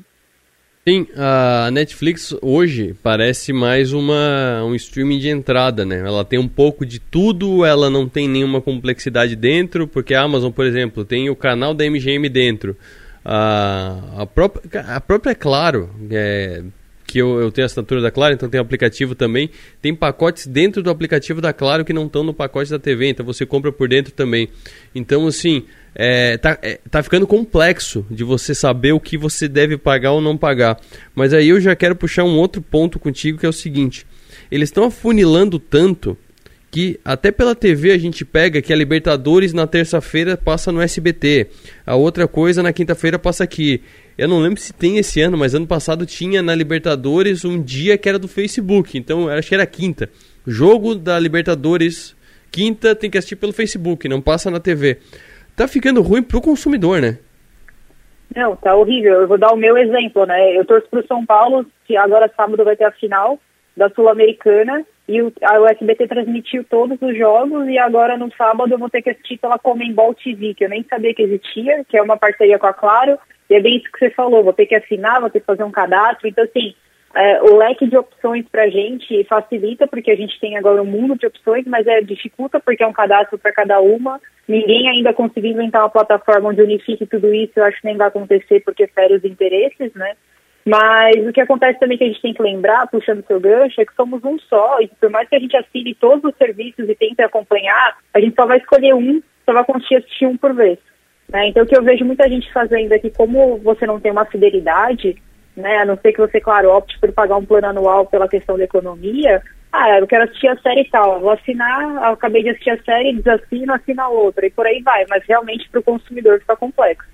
Sim, 0.86 1.08
a 1.16 1.72
Netflix 1.72 2.36
hoje 2.42 2.94
parece 3.02 3.54
mais 3.54 3.94
uma, 3.94 4.66
um 4.66 4.76
streaming 4.76 5.18
de 5.18 5.30
entrada, 5.30 5.86
né? 5.86 6.00
Ela 6.00 6.26
tem 6.26 6.38
um 6.38 6.48
pouco 6.48 6.86
de 6.86 7.00
tudo, 7.00 7.64
ela 7.64 7.90
não 7.90 8.10
tem 8.10 8.28
nenhuma 8.28 8.60
complexidade 8.60 9.34
dentro, 9.34 9.88
porque 9.88 10.14
a 10.14 10.22
Amazon, 10.22 10.52
por 10.52 10.66
exemplo, 10.66 11.06
tem 11.06 11.30
o 11.30 11.38
canal 11.38 11.74
da 11.74 11.86
MGM 11.90 12.28
dentro. 12.28 12.76
A, 13.24 13.98
a, 14.18 14.26
própria, 14.26 14.82
a 14.82 15.00
própria 15.00 15.32
é 15.32 15.36
Claro, 15.36 15.90
é, 16.12 16.62
que 17.14 17.20
eu, 17.20 17.40
eu 17.40 17.52
tenho 17.52 17.64
a 17.64 17.68
assinatura 17.68 18.02
da 18.02 18.10
Claro, 18.10 18.34
então 18.34 18.50
tem 18.50 18.60
aplicativo 18.60 19.14
também. 19.14 19.48
Tem 19.80 19.94
pacotes 19.94 20.48
dentro 20.48 20.82
do 20.82 20.90
aplicativo 20.90 21.40
da 21.40 21.54
Claro 21.54 21.86
que 21.86 21.94
não 21.94 22.08
estão 22.08 22.24
no 22.24 22.34
pacote 22.34 22.72
da 22.72 22.80
TV, 22.80 23.10
então 23.10 23.24
você 23.24 23.46
compra 23.46 23.72
por 23.72 23.88
dentro 23.88 24.12
também. 24.12 24.50
Então, 24.96 25.28
assim, 25.28 25.64
é, 25.94 26.38
tá, 26.38 26.58
é, 26.64 26.80
tá 26.90 27.04
ficando 27.04 27.28
complexo 27.28 28.04
de 28.10 28.24
você 28.24 28.56
saber 28.56 28.94
o 28.94 29.00
que 29.00 29.16
você 29.16 29.48
deve 29.48 29.78
pagar 29.78 30.14
ou 30.14 30.22
não 30.22 30.36
pagar. 30.36 30.80
Mas 31.14 31.36
aí 31.36 31.50
eu 31.50 31.62
já 31.62 31.76
quero 31.76 31.96
puxar 31.96 32.24
um 32.24 32.36
outro 32.36 32.64
ponto 32.64 32.98
contigo 32.98 33.38
que 33.38 33.46
é 33.46 33.50
o 33.50 33.54
seguinte: 33.54 34.08
eles 34.50 34.70
estão 34.70 34.86
afunilando 34.86 35.60
tanto 35.60 36.18
que 36.72 37.00
até 37.06 37.30
pela 37.30 37.54
TV 37.54 37.92
a 37.92 37.98
gente 38.00 38.26
pega 38.26 38.60
que 38.60 38.74
a 38.74 38.76
Libertadores 38.76 39.54
na 39.54 39.68
terça-feira 39.68 40.36
passa 40.36 40.72
no 40.72 40.82
SBT, 40.82 41.46
a 41.86 41.96
outra 41.96 42.28
coisa 42.28 42.64
na 42.64 42.74
quinta-feira 42.74 43.20
passa 43.20 43.44
aqui. 43.44 43.84
Eu 44.18 44.28
não 44.28 44.40
lembro 44.40 44.60
se 44.60 44.72
tem 44.72 44.98
esse 44.98 45.22
ano, 45.22 45.38
mas 45.38 45.56
ano 45.56 45.66
passado 45.66 46.06
tinha 46.06 46.42
na 46.42 46.54
Libertadores 46.54 47.44
um 47.44 47.62
dia 47.62 47.98
que 47.98 48.08
era 48.08 48.20
do 48.20 48.28
Facebook, 48.28 48.98
então 48.98 49.28
acho 49.28 49.50
que 49.50 49.56
era 49.56 49.66
quinta. 49.66 50.10
Jogo 50.46 50.94
da 50.94 51.18
Libertadores, 51.20 52.16
quinta 52.52 52.96
tem 52.96 53.10
que 53.10 53.18
assistir 53.18 53.36
pelo 53.36 53.52
Facebook, 53.54 54.08
não 54.08 54.22
passa 54.22 54.52
na 54.52 54.60
TV. 54.60 55.00
Tá 55.56 55.68
ficando 55.68 56.02
ruim 56.02 56.22
pro 56.22 56.42
consumidor, 56.42 57.02
né? 57.02 57.18
Não, 58.36 58.56
tá 58.56 58.76
horrível. 58.76 59.22
Eu 59.22 59.28
vou 59.28 59.38
dar 59.38 59.52
o 59.52 59.58
meu 59.58 59.78
exemplo, 59.78 60.26
né? 60.26 60.58
Eu 60.58 60.66
torço 60.66 60.88
pro 60.90 61.06
São 61.08 61.26
Paulo, 61.26 61.66
que 61.86 61.96
agora 61.96 62.32
sábado 62.36 62.64
vai 62.64 62.76
ter 62.76 62.86
a 62.86 62.92
final 62.92 63.40
da 63.76 63.90
Sul-Americana 63.90 64.86
e 65.08 65.22
o, 65.22 65.34
a, 65.42 65.60
o 65.60 65.68
SBT 65.68 66.08
transmitiu 66.08 66.64
todos 66.64 67.02
os 67.02 67.18
jogos 67.18 67.68
e 67.68 67.78
agora 67.78 68.18
no 68.18 68.32
sábado 68.36 68.74
eu 68.74 68.78
vou 68.78 68.90
ter 68.90 69.02
que 69.02 69.10
assistir 69.10 69.38
pela 69.38 69.60
Comembol 69.60 70.14
TV, 70.14 70.54
que 70.54 70.64
eu 70.64 70.70
nem 70.70 70.86
sabia 70.90 71.14
que 71.14 71.24
existia, 71.24 71.84
que 71.86 71.98
é 71.98 72.02
uma 72.02 72.18
parceria 72.18 72.58
com 72.58 72.68
a 72.68 72.74
Claro, 72.74 73.18
e 73.50 73.56
é 73.56 73.60
bem 73.60 73.78
isso 73.78 73.92
que 73.92 74.00
você 74.00 74.10
falou, 74.10 74.44
vou 74.44 74.54
ter 74.54 74.66
que 74.66 74.76
assinar, 74.76 75.22
vou 75.22 75.30
ter 75.30 75.40
que 75.40 75.46
fazer 75.46 75.64
um 75.64 75.72
cadastro, 75.72 76.28
então 76.28 76.44
assim, 76.44 76.74
é, 77.16 77.42
o 77.44 77.58
leque 77.58 77.86
de 77.88 77.96
opções 77.96 78.46
para 78.52 78.64
a 78.64 78.70
gente 78.70 79.24
facilita, 79.26 79.86
porque 79.88 80.10
a 80.10 80.16
gente 80.16 80.40
tem 80.40 80.58
agora 80.58 80.82
um 80.82 80.86
mundo 80.86 81.16
de 81.16 81.28
opções, 81.28 81.64
mas 81.68 81.86
é 81.86 82.02
dificulta 82.02 82.60
porque 82.60 82.84
é 82.84 82.88
um 82.88 82.94
cadastro 82.94 83.38
para 83.38 83.54
cada 83.54 83.80
uma. 83.80 84.20
Ninguém 84.48 84.90
ainda 84.90 85.14
conseguiu 85.14 85.52
inventar 85.52 85.84
uma 85.84 85.90
plataforma 85.90 86.50
onde 86.50 86.62
unifique 86.62 87.06
tudo 87.06 87.34
isso, 87.34 87.54
eu 87.56 87.66
acho 87.66 87.80
que 87.80 87.88
nem 87.88 87.98
vai 87.98 88.08
acontecer 88.08 88.62
porque 88.62 88.88
fere 88.88 89.16
os 89.16 89.24
interesses, 89.24 89.94
né? 89.94 90.16
Mas 90.66 91.18
o 91.28 91.34
que 91.34 91.42
acontece 91.42 91.80
também 91.80 91.98
que 91.98 92.04
a 92.04 92.08
gente 92.08 92.22
tem 92.22 92.34
que 92.34 92.42
lembrar, 92.42 92.88
puxando 92.88 93.26
seu 93.28 93.40
gancho, 93.40 93.80
é 93.80 93.86
que 93.86 93.96
somos 93.96 94.24
um 94.24 94.40
só, 94.40 94.80
e 94.82 94.88
por 94.88 95.10
mais 95.10 95.28
que 95.28 95.36
a 95.36 95.40
gente 95.40 95.56
assine 95.58 95.94
todos 95.94 96.24
os 96.24 96.38
serviços 96.38 96.90
e 96.90 96.96
tente 96.96 97.22
acompanhar, 97.22 97.98
a 98.14 98.20
gente 98.20 98.34
só 98.34 98.46
vai 98.46 98.58
escolher 98.58 98.94
um, 98.96 99.22
só 99.46 99.54
vai 99.54 99.66
conseguir 99.66 99.98
assistir 99.98 100.26
um 100.26 100.38
por 100.38 100.54
vez. 100.54 100.80
Né? 101.34 101.48
Então 101.48 101.64
o 101.64 101.66
que 101.66 101.76
eu 101.76 101.84
vejo 101.84 102.06
muita 102.06 102.30
gente 102.30 102.54
fazendo 102.54 102.94
é 102.94 103.00
que 103.00 103.10
como 103.10 103.58
você 103.58 103.88
não 103.88 104.00
tem 104.00 104.12
uma 104.12 104.26
fidelidade, 104.26 105.18
né, 105.58 105.78
a 105.78 105.86
não 105.86 105.98
ser 105.98 106.14
que 106.14 106.22
você, 106.22 106.40
claro, 106.40 106.70
opte 106.72 106.98
por 107.00 107.12
pagar 107.12 107.38
um 107.38 107.46
plano 107.46 107.68
anual 107.68 108.06
pela 108.06 108.30
questão 108.30 108.56
da 108.56 108.64
economia, 108.64 109.42
ah, 109.72 109.98
eu 110.00 110.06
quero 110.06 110.26
assistir 110.26 110.48
a 110.48 110.58
série 110.58 110.88
tal, 110.92 111.20
vou 111.20 111.32
assinar, 111.32 112.12
acabei 112.12 112.44
de 112.44 112.50
assistir 112.50 112.70
a 112.70 112.84
série, 112.84 113.14
desassino, 113.14 113.74
assina 113.74 114.08
outra, 114.08 114.46
e 114.46 114.52
por 114.52 114.68
aí 114.68 114.82
vai, 114.84 115.04
mas 115.10 115.24
realmente 115.28 115.68
para 115.70 115.80
o 115.80 115.84
consumidor 115.84 116.40
fica 116.40 116.56
complexo. 116.56 117.10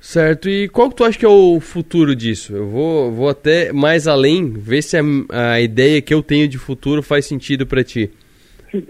Certo, 0.00 0.48
e 0.48 0.68
qual 0.68 0.88
que 0.88 0.94
tu 0.94 1.04
acha 1.04 1.18
que 1.18 1.26
é 1.26 1.28
o 1.28 1.58
futuro 1.58 2.14
disso? 2.14 2.54
Eu 2.54 2.68
vou, 2.68 3.10
vou 3.10 3.28
até 3.28 3.72
mais 3.72 4.06
além, 4.06 4.52
ver 4.52 4.82
se 4.82 4.96
a, 4.96 5.02
a 5.54 5.60
ideia 5.60 6.00
que 6.00 6.14
eu 6.14 6.22
tenho 6.22 6.46
de 6.46 6.58
futuro 6.58 7.02
faz 7.02 7.26
sentido 7.26 7.66
para 7.66 7.82
ti. 7.82 8.12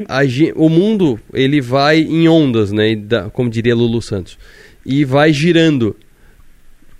A, 0.08 0.20
o 0.54 0.68
mundo, 0.68 1.18
ele 1.32 1.60
vai 1.60 2.00
em 2.00 2.28
ondas, 2.28 2.72
né, 2.72 2.96
como 3.32 3.50
diria 3.50 3.74
Lulu 3.74 4.00
Santos, 4.00 4.38
e 4.84 5.04
vai 5.04 5.32
girando. 5.32 5.96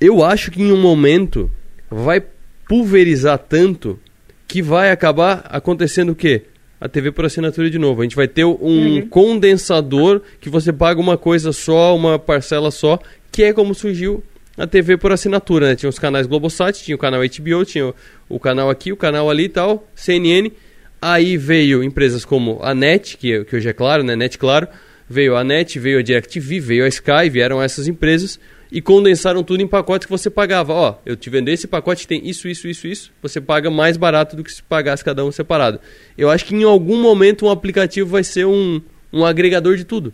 Eu 0.00 0.25
acho 0.25 0.50
que 0.50 0.62
em 0.62 0.71
um 0.71 0.81
momento 0.81 1.50
vai 1.90 2.23
pulverizar 2.69 3.38
tanto 3.38 3.99
que 4.47 4.62
vai 4.62 4.90
acabar 4.90 5.45
acontecendo 5.49 6.11
o 6.11 6.14
quê? 6.14 6.43
A 6.81 6.88
TV 6.88 7.11
por 7.11 7.25
assinatura 7.25 7.71
de 7.71 7.78
novo. 7.78 8.00
A 8.00 8.05
gente 8.05 8.16
vai 8.16 8.28
ter 8.28 8.45
um 8.45 8.57
uhum. 8.61 9.09
condensador 9.09 10.21
que 10.40 10.50
você 10.50 10.73
paga 10.73 11.00
uma 11.00 11.16
coisa 11.16 11.52
só, 11.52 11.97
uma 11.97 12.19
parcela 12.19 12.71
só, 12.71 12.99
que 13.33 13.43
é 13.43 13.52
como 13.52 13.75
surgiu 13.75 14.23
a 14.57 14.66
TV 14.66 14.97
por 14.97 15.12
assinatura, 15.12 15.69
né? 15.69 15.76
Tinha 15.76 15.90
os 15.90 15.99
canais 15.99 16.26
Globosat, 16.26 16.83
tinha 16.83 16.95
o 16.95 16.99
canal 16.99 17.21
HBO, 17.21 17.64
tinha 17.64 17.88
o, 17.88 17.95
o, 18.28 18.40
canal 18.40 18.71
aqui, 18.71 18.93
o 18.93 18.97
canal 18.97 19.28
ali 19.28 19.45
e 19.45 19.49
tal, 19.49 19.87
CNN. 19.95 20.50
Aí 21.00 21.37
veio 21.37 21.83
empresas 21.83 22.25
como 22.25 22.59
a 22.62 22.75
NET, 22.75 23.17
que, 23.17 23.45
que 23.45 23.57
hoje 23.57 23.69
é 23.69 23.73
claro, 23.73 24.03
né? 24.03 24.17
NET 24.17 24.38
Claro. 24.38 24.69
Veio 25.09 25.37
a 25.37 25.45
NET, 25.45 25.79
veio 25.79 26.00
a 26.00 26.03
DirecTV, 26.03 26.59
veio 26.59 26.85
a 26.85 26.88
Sky, 26.88 27.31
vieram 27.31 27.62
essas 27.62 27.87
empresas 27.87 28.41
e 28.73 28.81
condensaram 28.81 29.43
tudo 29.45 29.62
em 29.62 29.67
pacotes 29.67 30.07
que 30.07 30.11
você 30.11 30.29
pagava. 30.29 30.73
Ó, 30.73 30.95
eu 31.07 31.17
te 31.17 31.31
vendo 31.31 31.49
esse 31.49 31.69
pacote 31.69 32.09
tem 32.09 32.26
isso, 32.29 32.49
isso, 32.49 32.67
isso, 32.67 32.87
isso. 32.88 33.12
Você 33.23 33.41
paga 33.41 33.71
mais 33.71 33.97
barato 33.97 34.35
do 34.35 34.43
que 34.43 34.50
se 34.50 34.62
pagasse 34.62 35.05
cada 35.05 35.25
um 35.25 35.31
separado. 35.31 35.81
Eu 36.19 36.29
acho 36.29 36.45
que 36.45 36.55
em 36.55 36.65
algum 36.65 37.00
momento 37.00 37.47
um 37.47 37.50
aplicativo 37.50 38.11
vai 38.11 38.25
ser 38.25 38.47
um, 38.47 38.81
um 39.12 39.25
agregador 39.25 39.76
de 39.76 39.85
tudo. 39.85 40.12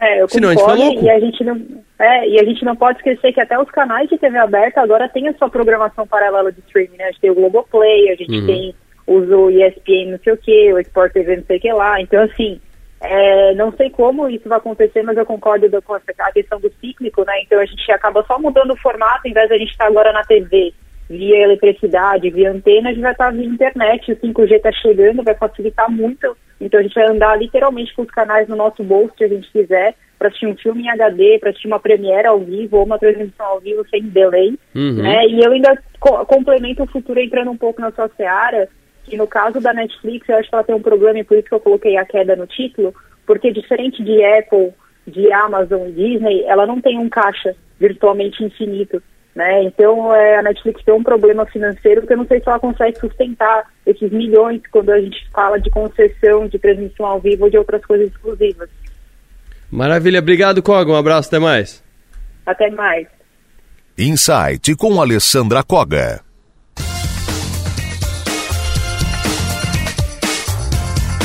É, 0.00 0.20
eu 0.20 0.28
Senão 0.28 0.54
concordo, 0.54 0.82
a 0.82 0.86
gente 0.86 1.04
e 1.04 1.10
a 1.10 1.20
gente 1.20 1.44
não 1.44 1.62
é, 1.98 2.28
e 2.28 2.40
a 2.40 2.44
gente 2.44 2.64
não 2.64 2.74
pode 2.74 2.98
esquecer 2.98 3.32
que 3.32 3.40
até 3.40 3.58
os 3.58 3.70
canais 3.70 4.08
de 4.08 4.18
TV 4.18 4.36
aberta 4.36 4.80
agora 4.80 5.08
têm 5.08 5.28
a 5.28 5.34
sua 5.34 5.48
programação 5.48 6.06
paralela 6.06 6.50
de 6.50 6.58
streaming, 6.60 6.96
né? 6.96 7.04
A 7.04 7.10
gente 7.12 7.20
tem 7.20 7.30
o 7.30 7.34
Globoplay, 7.34 8.10
a 8.10 8.16
gente 8.16 8.32
uhum. 8.32 8.46
tem 8.46 8.74
o 9.06 9.50
ESPN 9.50 10.12
não 10.12 10.18
sei 10.18 10.32
o 10.32 10.36
que, 10.36 10.72
o 10.72 10.78
Sport 10.80 11.12
TV 11.12 11.36
não 11.36 11.44
sei 11.44 11.58
o 11.58 11.60
que 11.60 11.72
lá. 11.72 12.00
Então, 12.00 12.22
assim, 12.22 12.60
é, 13.00 13.54
não 13.54 13.72
sei 13.72 13.90
como 13.90 14.28
isso 14.28 14.48
vai 14.48 14.58
acontecer, 14.58 15.02
mas 15.02 15.16
eu 15.16 15.26
concordo 15.26 15.68
com 15.82 15.94
a 15.94 16.32
questão 16.32 16.60
do 16.60 16.72
cíclico, 16.80 17.24
né? 17.24 17.42
Então 17.42 17.58
a 17.58 17.64
gente 17.64 17.90
acaba 17.90 18.24
só 18.24 18.38
mudando 18.38 18.72
o 18.72 18.80
formato, 18.80 19.26
em 19.26 19.32
vez 19.32 19.48
de 19.48 19.54
a 19.54 19.58
gente 19.58 19.72
estar 19.72 19.86
agora 19.86 20.12
na 20.12 20.22
TV 20.22 20.72
via 21.10 21.42
eletricidade, 21.42 22.30
via 22.30 22.50
antena, 22.50 22.88
a 22.88 22.92
gente 22.92 23.02
vai 23.02 23.12
estar 23.12 23.32
via 23.32 23.44
internet, 23.44 24.12
o 24.12 24.16
5G 24.16 24.52
está 24.52 24.72
chegando, 24.72 25.22
vai 25.22 25.34
facilitar 25.34 25.90
muito 25.90 26.34
então 26.62 26.78
a 26.78 26.82
gente 26.82 26.94
vai 26.94 27.08
andar 27.08 27.36
literalmente 27.36 27.92
com 27.94 28.02
os 28.02 28.10
canais 28.10 28.48
no 28.48 28.54
nosso 28.54 28.84
bolso, 28.84 29.12
se 29.18 29.24
a 29.24 29.28
gente 29.28 29.50
quiser, 29.50 29.94
para 30.16 30.28
assistir 30.28 30.46
um 30.46 30.56
filme 30.56 30.84
em 30.84 30.90
HD, 30.90 31.38
para 31.40 31.50
assistir 31.50 31.66
uma 31.66 31.80
premiere 31.80 32.28
ao 32.28 32.38
vivo 32.38 32.76
ou 32.76 32.84
uma 32.84 32.98
transmissão 32.98 33.44
ao 33.44 33.60
vivo 33.60 33.84
sem 33.90 34.02
delay. 34.04 34.56
Uhum. 34.74 35.02
Né? 35.02 35.26
E 35.26 35.44
eu 35.44 35.50
ainda 35.50 35.76
co 35.98 36.24
complemento 36.24 36.84
o 36.84 36.86
futuro 36.86 37.18
entrando 37.18 37.50
um 37.50 37.56
pouco 37.56 37.80
na 37.80 37.90
sua 37.90 38.08
seara, 38.16 38.68
que 39.04 39.16
no 39.16 39.26
caso 39.26 39.60
da 39.60 39.72
Netflix, 39.72 40.28
eu 40.28 40.36
acho 40.36 40.48
que 40.48 40.54
ela 40.54 40.64
tem 40.64 40.74
um 40.74 40.82
problema 40.82 41.18
e 41.18 41.24
por 41.24 41.36
isso 41.36 41.48
que 41.48 41.54
eu 41.54 41.60
coloquei 41.60 41.96
a 41.96 42.04
queda 42.04 42.36
no 42.36 42.46
título, 42.46 42.94
porque 43.26 43.52
diferente 43.52 44.02
de 44.02 44.24
Apple, 44.24 44.72
de 45.06 45.32
Amazon 45.32 45.88
e 45.88 45.92
Disney, 45.92 46.44
ela 46.44 46.66
não 46.66 46.80
tem 46.80 46.98
um 46.98 47.08
caixa 47.08 47.54
virtualmente 47.78 48.42
infinito. 48.44 49.02
Né? 49.34 49.64
Então 49.64 50.14
é, 50.14 50.36
a 50.36 50.42
Netflix 50.42 50.84
tem 50.84 50.94
um 50.94 51.02
problema 51.02 51.46
financeiro 51.46 52.06
que 52.06 52.12
eu 52.12 52.18
não 52.18 52.26
sei 52.26 52.38
se 52.38 52.48
ela 52.48 52.60
consegue 52.60 52.98
sustentar 52.98 53.64
esses 53.86 54.10
milhões 54.12 54.60
quando 54.70 54.90
a 54.90 55.00
gente 55.00 55.26
fala 55.30 55.58
de 55.58 55.70
concessão, 55.70 56.46
de 56.46 56.58
transmissão 56.58 57.06
ao 57.06 57.20
vivo 57.20 57.44
ou 57.44 57.50
de 57.50 57.56
outras 57.56 57.84
coisas 57.84 58.08
exclusivas. 58.08 58.68
Maravilha, 59.70 60.18
obrigado 60.18 60.62
Koga, 60.62 60.92
um 60.92 60.96
abraço, 60.96 61.28
até 61.28 61.38
mais. 61.38 61.82
Até 62.44 62.70
mais. 62.70 63.06
Insight 63.96 64.74
com 64.76 65.00
Alessandra 65.00 65.62
Koga. 65.62 66.31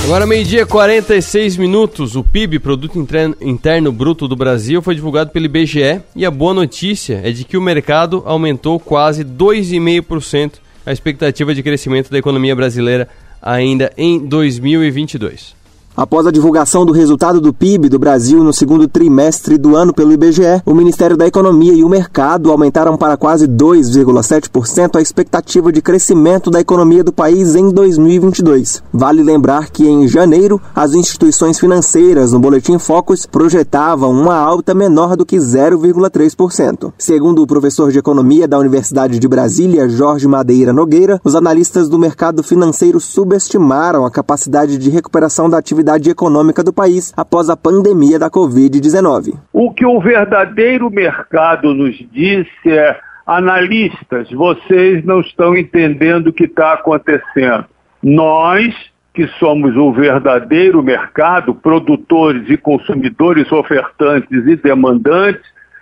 Agora, 0.08 0.26
meio-dia, 0.26 0.66
46 0.66 1.58
minutos. 1.58 2.16
O 2.16 2.24
PIB, 2.24 2.60
Produto 2.60 2.98
Interno 3.42 3.92
Bruto 3.92 4.26
do 4.26 4.38
Brasil, 4.38 4.82
foi 4.82 4.96
divulgado 4.96 5.32
pelo 5.32 5.48
IBGE 5.48 6.02
e 6.16 6.26
a 6.26 6.32
boa 6.32 6.54
notícia 6.54 7.20
é 7.26 7.30
de 7.30 7.44
que 7.44 7.58
o 7.58 7.62
mercado 7.62 8.24
aumentou 8.26 8.80
quase 8.80 9.26
2,5% 9.26 10.60
a 10.86 10.94
expectativa 10.94 11.54
de 11.54 11.62
crescimento 11.62 12.10
da 12.10 12.18
economia 12.18 12.56
brasileira 12.56 13.10
ainda 13.42 13.92
em 13.98 14.18
2022. 14.18 15.57
Após 15.98 16.28
a 16.28 16.32
divulgação 16.32 16.86
do 16.86 16.94
resultado 16.94 17.42
do 17.42 17.52
PIB 17.52 17.90
do 17.90 17.98
Brasil 17.98 18.44
no 18.44 18.54
segundo 18.54 18.88
trimestre 18.88 19.58
do 19.58 19.76
ano 19.76 19.92
pelo 19.92 20.14
IBGE, 20.14 20.62
o 20.64 20.76
Ministério 20.76 21.18
da 21.18 21.26
Economia 21.26 21.74
e 21.74 21.84
o 21.84 21.90
Mercado 21.90 22.52
aumentaram 22.52 22.96
para 22.96 23.18
quase 23.18 23.48
2,7% 23.48 24.96
a 24.96 25.02
expectativa 25.02 25.72
de 25.72 25.82
crescimento 25.82 26.52
da 26.52 26.60
economia 26.62 27.04
do 27.04 27.12
país 27.12 27.56
em 27.56 27.72
2022. 27.72 28.84
Vale 28.94 29.24
lembrar 29.24 29.72
que 29.72 29.88
em 29.88 30.08
janeiro, 30.08 30.62
as 30.76 30.94
instituições 30.94 31.60
financeiras 31.60 32.32
no 32.32 32.40
Boletim 32.40 32.78
Focus 32.78 33.26
projetavam 33.26 34.12
uma 34.12 34.36
alta 34.36 34.76
menor 34.76 35.18
do 35.18 35.26
que 35.26 35.38
0,3%. 35.38 36.94
Segundo 36.96 37.42
o 37.42 37.48
professor 37.48 37.92
de 37.92 37.98
Economia 37.98 38.48
da 38.48 38.60
Universidade 38.60 39.18
de 39.18 39.28
Brasília, 39.28 39.90
Jorge 39.90 40.28
Madeira 40.28 40.72
Nogueira, 40.72 41.20
os 41.24 41.34
analistas 41.34 41.90
do 41.90 41.98
mercado 41.98 42.44
financeiro 42.44 43.00
subestimaram 43.00 44.06
a 44.06 44.12
capacidade 44.12 44.78
de 44.78 44.92
recuperação 44.92 45.50
da 45.50 45.58
atividade 45.58 45.87
atividade 45.88 46.10
econômica 46.10 46.64
do 46.64 46.74
país 46.74 47.14
após 47.16 47.50
a 47.50 47.56
pandemia 47.56 48.20
da 48.20 48.30
Covid-19. 48.30 49.40
O 49.54 49.74
que 49.74 49.86
o 49.86 50.00
verdadeiro 50.00 50.90
mercado 50.90 51.74
nos 51.74 51.96
disse 52.12 52.50
é: 52.70 53.00
analistas, 53.26 54.30
vocês 54.32 55.04
não 55.06 55.22
estão 55.22 55.56
entendendo 55.56 56.28
o 56.28 56.34
que 56.34 56.44
está 56.44 56.74
acontecendo. 56.74 57.66
Nós, 58.04 58.76
que 59.14 59.28
somos 59.40 59.76
o 59.76 59.92
verdadeiro 59.92 60.84
mercado, 60.84 61.56
produtores 61.56 62.50
e 62.50 62.58
consumidores, 62.58 63.52
ofertantes 63.52 64.46
e 64.46 64.56
demandantes, 64.56 65.42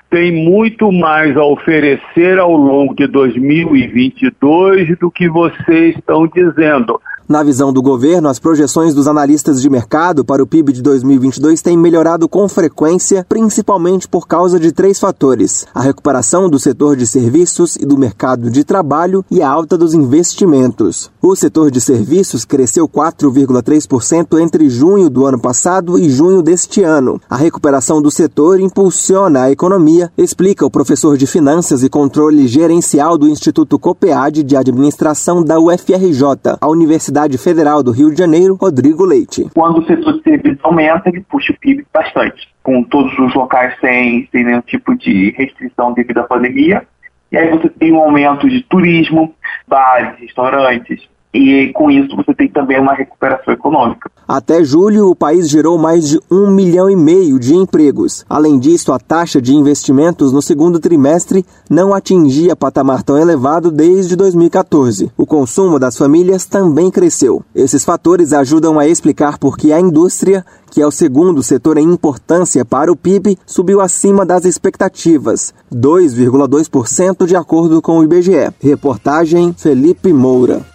tem 0.10 0.32
muito 0.32 0.92
mais 0.92 1.36
a 1.36 1.44
oferecer 1.44 2.40
ao 2.40 2.56
longo 2.56 2.96
de 2.96 3.08
2022 3.08 4.98
do 5.00 5.12
que 5.12 5.28
vocês 5.28 5.96
estão 5.98 6.28
dizendo. 6.28 7.02
Na 7.27 7.41
visão 7.41 7.74
do 7.74 7.82
governo, 7.82 8.29
as 8.29 8.38
projeções 8.38 8.94
dos 8.94 9.08
analistas 9.08 9.60
de 9.60 9.67
mercado 9.67 10.24
para 10.24 10.44
o 10.44 10.46
PIB 10.46 10.72
de 10.72 10.84
2022 10.84 11.60
têm 11.60 11.75
melhorado 11.75 12.29
com 12.29 12.48
frequência, 12.48 13.25
principalmente 13.27 14.08
por 14.08 14.27
causa 14.27 14.60
de 14.60 14.72
três 14.72 15.00
fatores: 15.00 15.65
a 15.74 15.82
recuperação 15.82 16.48
do 16.48 16.60
setor 16.60 16.96
de 16.96 17.08
serviços 17.08 17.77
e 17.77 17.86
do 17.86 17.98
mercado 17.98 18.51
de 18.51 18.63
trabalho 18.63 19.25
e 19.32 19.41
a 19.41 19.50
alta 19.50 19.75
dos 19.75 19.96
investimentos. 19.96 21.10
O 21.20 21.36
setor 21.36 21.72
de 21.72 21.82
serviços 21.82 22.46
cresceu 22.46 22.88
4,3% 22.88 24.39
entre 24.39 24.70
junho 24.70 25.10
do 25.10 25.25
ano 25.25 25.39
passado 25.39 25.98
e 25.98 26.08
junho 26.12 26.44
deste 26.44 26.84
ano. 26.84 27.20
A 27.27 27.36
recuperação 27.36 28.03
do 28.03 28.12
setor 28.12 28.60
impulsiona 28.60 29.46
a 29.46 29.51
economia, 29.51 30.12
explica 30.15 30.63
o 30.63 30.70
professor 30.70 31.17
de 31.17 31.25
Finanças 31.25 31.82
e 31.82 31.89
Controle 31.89 32.48
Gerencial 32.48 33.17
do 33.17 33.27
Instituto 33.27 33.79
COPEAD 33.79 34.44
de 34.44 34.55
Administração 34.55 35.44
da 35.44 35.60
UFRJ, 35.60 36.22
a 36.62 36.70
Universidade 36.70 37.15
Universidade 37.16 37.38
Federal 37.38 37.82
do 37.82 37.92
Rio 37.92 38.12
de 38.12 38.18
Janeiro, 38.18 38.56
Rodrigo 38.56 39.06
Leite. 39.06 39.48
Quando 39.54 39.80
o 39.80 39.86
setor 39.86 40.18
de 40.18 40.24
serviços 40.24 40.60
aumenta, 40.64 41.08
ele 41.08 41.22
puxa 41.22 41.54
o 41.54 41.58
PIB 41.58 41.86
bastante, 41.94 42.50
com 42.62 42.84
todos 42.84 43.18
os 43.18 43.34
locais 43.34 43.74
sem, 43.80 44.28
sem 44.32 44.44
nenhum 44.44 44.62
tipo 44.62 44.94
de 44.98 45.32
restrição 45.38 45.94
devido 45.94 46.18
à 46.18 46.24
pandemia. 46.24 46.86
E 47.32 47.38
aí 47.38 47.50
você 47.50 47.70
tem 47.70 47.94
um 47.94 48.02
aumento 48.02 48.50
de 48.50 48.62
turismo, 48.64 49.34
bares, 49.66 50.20
restaurantes, 50.20 51.08
e 51.36 51.74
com 51.74 51.92
isso 51.92 52.15
você 52.15 52.34
tem 52.34 52.48
também 52.48 52.80
uma 52.80 52.94
recuperação 52.94 53.54
econômica. 53.54 54.10
Até 54.25 54.63
julho, 54.63 55.10
o 55.10 55.15
país 55.15 55.50
gerou 55.50 55.77
mais 55.77 56.08
de 56.08 56.20
um 56.32 56.50
milhão 56.50 56.89
e 56.89 56.96
meio 56.96 57.38
de 57.38 57.54
empregos. 57.54 58.25
Além 58.30 58.58
disso, 58.58 58.94
a 58.94 58.98
taxa 58.98 59.42
de 59.42 59.54
investimentos 59.54 60.32
no 60.32 60.42
segundo 60.42 60.80
trimestre 60.80 61.46
não 61.70 61.94
atingia 61.94 62.56
patamar 62.56 63.04
tão 63.04 63.18
elevado 63.18 63.70
desde 63.70 64.15
2014. 64.15 65.12
O 65.18 65.25
consumo 65.25 65.77
das 65.77 65.98
famílias 65.98 66.46
também 66.46 66.89
cresceu. 66.89 67.44
Esses 67.54 67.84
fatores 67.84 68.32
ajudam 68.32 68.80
a 68.80 68.88
explicar 68.88 69.38
por 69.38 69.58
que 69.58 69.74
a 69.74 69.80
indústria, 69.80 70.46
que 70.72 70.82
é 70.82 70.88
o 70.88 70.92
segundo 70.92 71.44
setor 71.44 71.77
em 71.77 71.84
importância 71.84 72.63
para 72.63 72.92
o 72.92 72.96
PIB, 72.96 73.38
subiu 73.46 73.82
acima 73.82 74.25
das 74.25 74.46
expectativas, 74.46 75.54
2,2% 75.74 77.25
de 77.25 77.36
acordo 77.36 77.82
com 77.82 78.00
o 78.00 78.04
IBGE. 78.04 78.51
Reportagem 78.62 79.54
Felipe 79.54 80.13
Moura. 80.13 80.75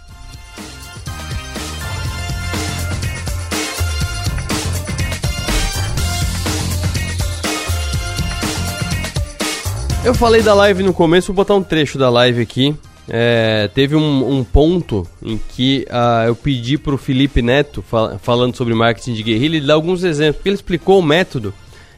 Eu 10.03 10.15
falei 10.15 10.41
da 10.41 10.55
live 10.55 10.81
no 10.81 10.95
começo, 10.95 11.27
vou 11.27 11.35
botar 11.35 11.53
um 11.53 11.61
trecho 11.61 11.95
da 11.95 12.09
live 12.09 12.41
aqui. 12.41 12.75
É, 13.07 13.69
teve 13.71 13.95
um, 13.95 14.39
um, 14.39 14.43
ponto 14.43 15.07
em 15.21 15.37
que 15.37 15.85
uh, 15.89 16.25
eu 16.27 16.35
pedi 16.35 16.75
para 16.75 16.95
o 16.95 16.97
Felipe 16.97 17.39
Neto, 17.41 17.83
fal 17.83 18.17
falando 18.17 18.55
sobre 18.55 18.73
marketing 18.73 19.13
de 19.13 19.21
guerrilha, 19.21 19.57
ele 19.57 19.67
dá 19.67 19.75
alguns 19.75 20.03
exemplos, 20.03 20.37
porque 20.37 20.49
ele 20.49 20.55
explicou 20.55 20.99
o 20.99 21.03
método. 21.03 21.53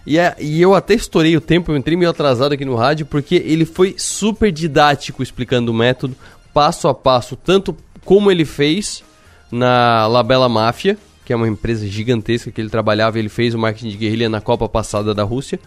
E, 0.05 0.17
é, 0.17 0.35
e 0.37 0.61
eu 0.61 0.75
até 0.75 0.95
estourei 0.95 1.37
o 1.37 1.41
tempo, 1.41 1.71
eu 1.71 1.77
entrei 1.77 1.95
meio 1.95 2.11
atrasado 2.11 2.51
aqui 2.51 2.65
no 2.65 2.75
rádio, 2.75 3.05
porque 3.05 3.35
ele 3.35 3.63
foi 3.63 3.95
super 3.97 4.51
didático 4.51 5.23
explicando 5.23 5.71
o 5.71 5.73
método, 5.73 6.13
passo 6.53 6.89
a 6.89 6.93
passo, 6.93 7.37
tanto 7.37 7.75
como 8.03 8.29
ele 8.29 8.43
fez 8.43 9.01
na 9.49 10.07
Labela 10.07 10.49
Máfia, 10.49 10.97
que 11.23 11.31
é 11.31 11.35
uma 11.37 11.47
empresa 11.47 11.87
gigantesca 11.87 12.51
que 12.51 12.59
ele 12.59 12.69
trabalhava, 12.69 13.17
ele 13.17 13.29
fez 13.29 13.53
o 13.53 13.59
marketing 13.59 13.89
de 13.89 13.97
guerrilha 13.97 14.27
na 14.27 14.41
Copa 14.41 14.67
passada 14.67 15.13
da 15.13 15.23
Rússia, 15.23 15.57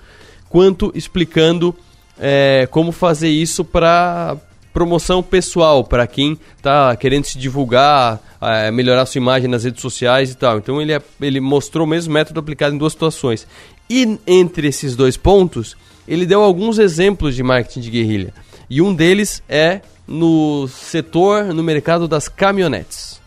quanto 0.50 0.92
explicando 0.94 1.74
é, 2.18 2.66
como 2.70 2.92
fazer 2.92 3.28
isso 3.28 3.64
para 3.64 4.36
promoção 4.72 5.22
pessoal, 5.22 5.82
para 5.82 6.06
quem 6.06 6.38
está 6.56 6.94
querendo 6.96 7.24
se 7.24 7.38
divulgar, 7.38 8.20
é, 8.42 8.70
melhorar 8.70 9.06
sua 9.06 9.18
imagem 9.18 9.48
nas 9.48 9.64
redes 9.64 9.80
sociais 9.80 10.30
e 10.30 10.34
tal. 10.34 10.58
Então 10.58 10.82
ele, 10.82 10.92
é, 10.92 11.00
ele 11.20 11.40
mostrou 11.40 11.86
o 11.86 11.88
mesmo 11.88 12.12
método 12.12 12.40
aplicado 12.40 12.74
em 12.74 12.78
duas 12.78 12.92
situações. 12.92 13.46
E 13.88 14.18
entre 14.26 14.68
esses 14.68 14.94
dois 14.94 15.16
pontos, 15.16 15.76
ele 16.06 16.26
deu 16.26 16.42
alguns 16.42 16.78
exemplos 16.78 17.34
de 17.34 17.42
marketing 17.42 17.80
de 17.80 17.90
guerrilha. 17.90 18.34
E 18.68 18.82
um 18.82 18.94
deles 18.94 19.42
é 19.48 19.80
no 20.06 20.68
setor, 20.68 21.44
no 21.44 21.62
mercado 21.62 22.06
das 22.06 22.28
caminhonetes. 22.28 23.20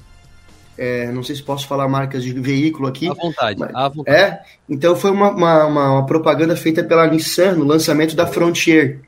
É, 0.82 1.12
não 1.12 1.22
sei 1.22 1.36
se 1.36 1.44
posso 1.44 1.68
falar 1.68 1.90
marcas 1.90 2.24
de 2.24 2.32
veículo 2.32 2.88
aqui. 2.88 3.10
À 3.10 3.14
vontade, 3.14 3.60
mas, 3.60 3.76
à 3.76 3.90
vontade. 3.90 4.18
É, 4.18 4.40
então 4.70 4.96
foi 4.96 5.12
uma, 5.12 5.30
uma, 5.30 5.66
uma, 5.66 6.06
propaganda 6.06 6.56
feita 6.56 6.82
pela 6.82 7.06
Nissan 7.06 7.56
no 7.56 7.66
lançamento 7.66 8.16
da 8.16 8.26
Frontier. 8.26 9.02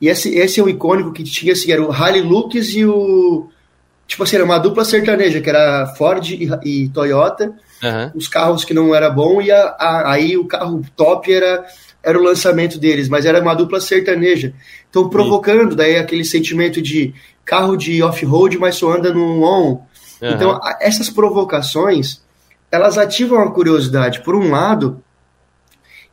E 0.00 0.08
esse, 0.08 0.34
esse 0.34 0.60
é 0.60 0.62
o 0.62 0.68
icônico 0.68 1.12
que 1.12 1.22
tinha 1.22 1.52
assim, 1.52 1.70
era 1.70 1.82
o 1.82 1.92
Harley 1.92 2.22
Lux 2.22 2.70
e 2.70 2.86
o. 2.86 3.50
Tipo 4.06 4.22
assim, 4.22 4.36
era 4.36 4.46
uma 4.46 4.56
dupla 4.56 4.82
sertaneja, 4.82 5.42
que 5.42 5.50
era 5.50 5.92
Ford 5.98 6.24
e, 6.30 6.48
e 6.64 6.88
Toyota, 6.88 7.52
uhum. 7.82 8.10
os 8.14 8.26
carros 8.26 8.64
que 8.64 8.72
não 8.72 8.94
era 8.94 9.10
bom, 9.10 9.42
e 9.42 9.50
a, 9.50 9.60
a, 9.78 10.12
aí 10.12 10.38
o 10.38 10.46
carro 10.46 10.82
top 10.96 11.30
era, 11.30 11.66
era 12.02 12.18
o 12.18 12.22
lançamento 12.22 12.78
deles, 12.78 13.10
mas 13.10 13.26
era 13.26 13.42
uma 13.42 13.54
dupla 13.54 13.78
sertaneja. 13.78 14.54
Então, 14.88 15.10
provocando 15.10 15.72
Sim. 15.72 15.76
daí 15.76 15.96
aquele 15.98 16.24
sentimento 16.24 16.80
de 16.80 17.12
carro 17.44 17.76
de 17.76 18.02
off-road, 18.02 18.56
mas 18.58 18.76
só 18.76 18.90
anda 18.90 19.12
no 19.12 19.42
on 19.42 19.82
Uhum. 20.20 20.30
Então, 20.30 20.60
essas 20.80 21.10
provocações, 21.10 22.22
elas 22.70 22.98
ativam 22.98 23.40
a 23.40 23.50
curiosidade. 23.50 24.22
Por 24.22 24.34
um 24.34 24.50
lado, 24.50 25.02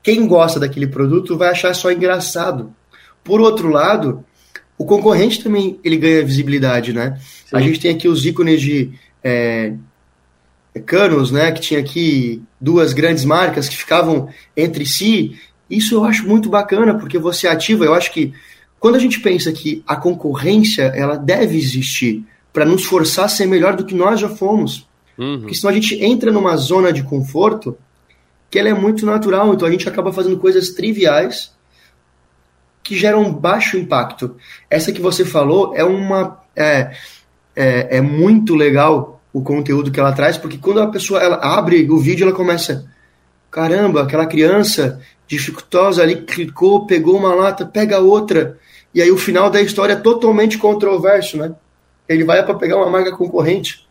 quem 0.03 0.27
gosta 0.27 0.60
daquele 0.60 0.88
produto 0.88 1.38
vai 1.38 1.50
achar 1.50 1.74
só 1.74 1.91
engraçado. 1.91 2.74
Por 3.24 3.39
outro 3.39 3.70
lado, 3.70 4.24
o 4.77 4.86
concorrente 4.86 5.43
também 5.43 5.79
ele 5.84 5.98
ganha 5.98 6.25
visibilidade, 6.25 6.91
né? 6.93 7.19
Sim. 7.45 7.56
A 7.56 7.62
gente 7.62 7.80
tem 7.80 7.91
aqui 7.91 8.08
os 8.08 8.25
ícones 8.25 8.62
de 8.62 8.91
é, 9.23 9.73
Canos, 10.86 11.32
né? 11.32 11.52
Que 11.52 11.62
tinha 11.62 11.80
aqui 11.80 12.41
duas 12.60 12.93
grandes 12.93 13.25
marcas 13.25 13.67
que 13.69 13.78
ficavam 13.78 14.30
entre 14.56 14.86
si. 14.86 15.39
Isso 15.69 15.95
eu 15.95 16.04
acho 16.04 16.28
muito 16.28 16.49
bacana, 16.49 16.95
porque 16.97 17.17
você 17.19 17.47
ativa. 17.47 17.86
Eu 17.86 17.93
acho 17.93 18.12
que 18.12 18.34
quando 18.80 18.95
a 18.95 18.99
gente 18.99 19.19
pensa 19.19 19.52
que 19.52 19.84
a 19.86 19.95
concorrência 19.95 20.84
ela 20.95 21.15
deve 21.15 21.58
existir, 21.58 22.25
para 22.53 22.65
nos 22.65 22.83
forçar 22.83 23.25
a 23.25 23.29
ser 23.29 23.45
melhor 23.45 23.75
do 23.75 23.85
que 23.85 23.95
nós 23.95 24.19
já 24.19 24.29
fomos. 24.29 24.87
Uhum. 25.17 25.41
Porque 25.41 25.55
senão 25.55 25.71
a 25.71 25.73
gente 25.73 26.03
entra 26.03 26.31
numa 26.31 26.55
zona 26.57 26.91
de 26.91 27.03
conforto 27.03 27.77
que 28.49 28.59
ela 28.59 28.69
é 28.69 28.73
muito 28.73 29.05
natural, 29.05 29.53
então 29.53 29.67
a 29.67 29.71
gente 29.71 29.87
acaba 29.87 30.11
fazendo 30.11 30.37
coisas 30.37 30.71
triviais 30.71 31.53
que 32.83 32.97
geram 32.97 33.31
baixo 33.31 33.77
impacto. 33.77 34.35
Essa 34.69 34.91
que 34.91 35.01
você 35.01 35.23
falou 35.23 35.73
é 35.75 35.83
uma 35.83 36.39
é, 36.55 36.91
é, 37.55 37.97
é 37.97 38.01
muito 38.01 38.55
legal 38.55 39.21
o 39.33 39.41
conteúdo 39.41 39.91
que 39.91 39.99
ela 39.99 40.11
traz, 40.11 40.37
porque 40.37 40.57
quando 40.57 40.81
a 40.81 40.87
pessoa 40.87 41.21
ela 41.21 41.37
abre 41.37 41.89
o 41.89 41.97
vídeo, 41.97 42.25
ela 42.25 42.35
começa, 42.35 42.85
caramba, 43.49 44.01
aquela 44.01 44.25
criança 44.25 44.99
dificultosa 45.27 46.01
ali 46.01 46.23
clicou, 46.23 46.85
pegou 46.85 47.17
uma 47.17 47.33
lata, 47.33 47.65
pega 47.65 47.99
outra, 47.99 48.59
e 48.93 49.01
aí 49.01 49.09
o 49.09 49.17
final 49.17 49.49
da 49.49 49.61
história 49.61 49.93
é 49.93 49.97
totalmente 49.97 50.57
controverso, 50.57 51.37
né? 51.37 51.53
Ele 52.12 52.24
vai 52.24 52.43
para 52.43 52.54
pegar 52.56 52.78
uma 52.78 52.89
marca 52.89 53.15
concorrente. 53.15 53.88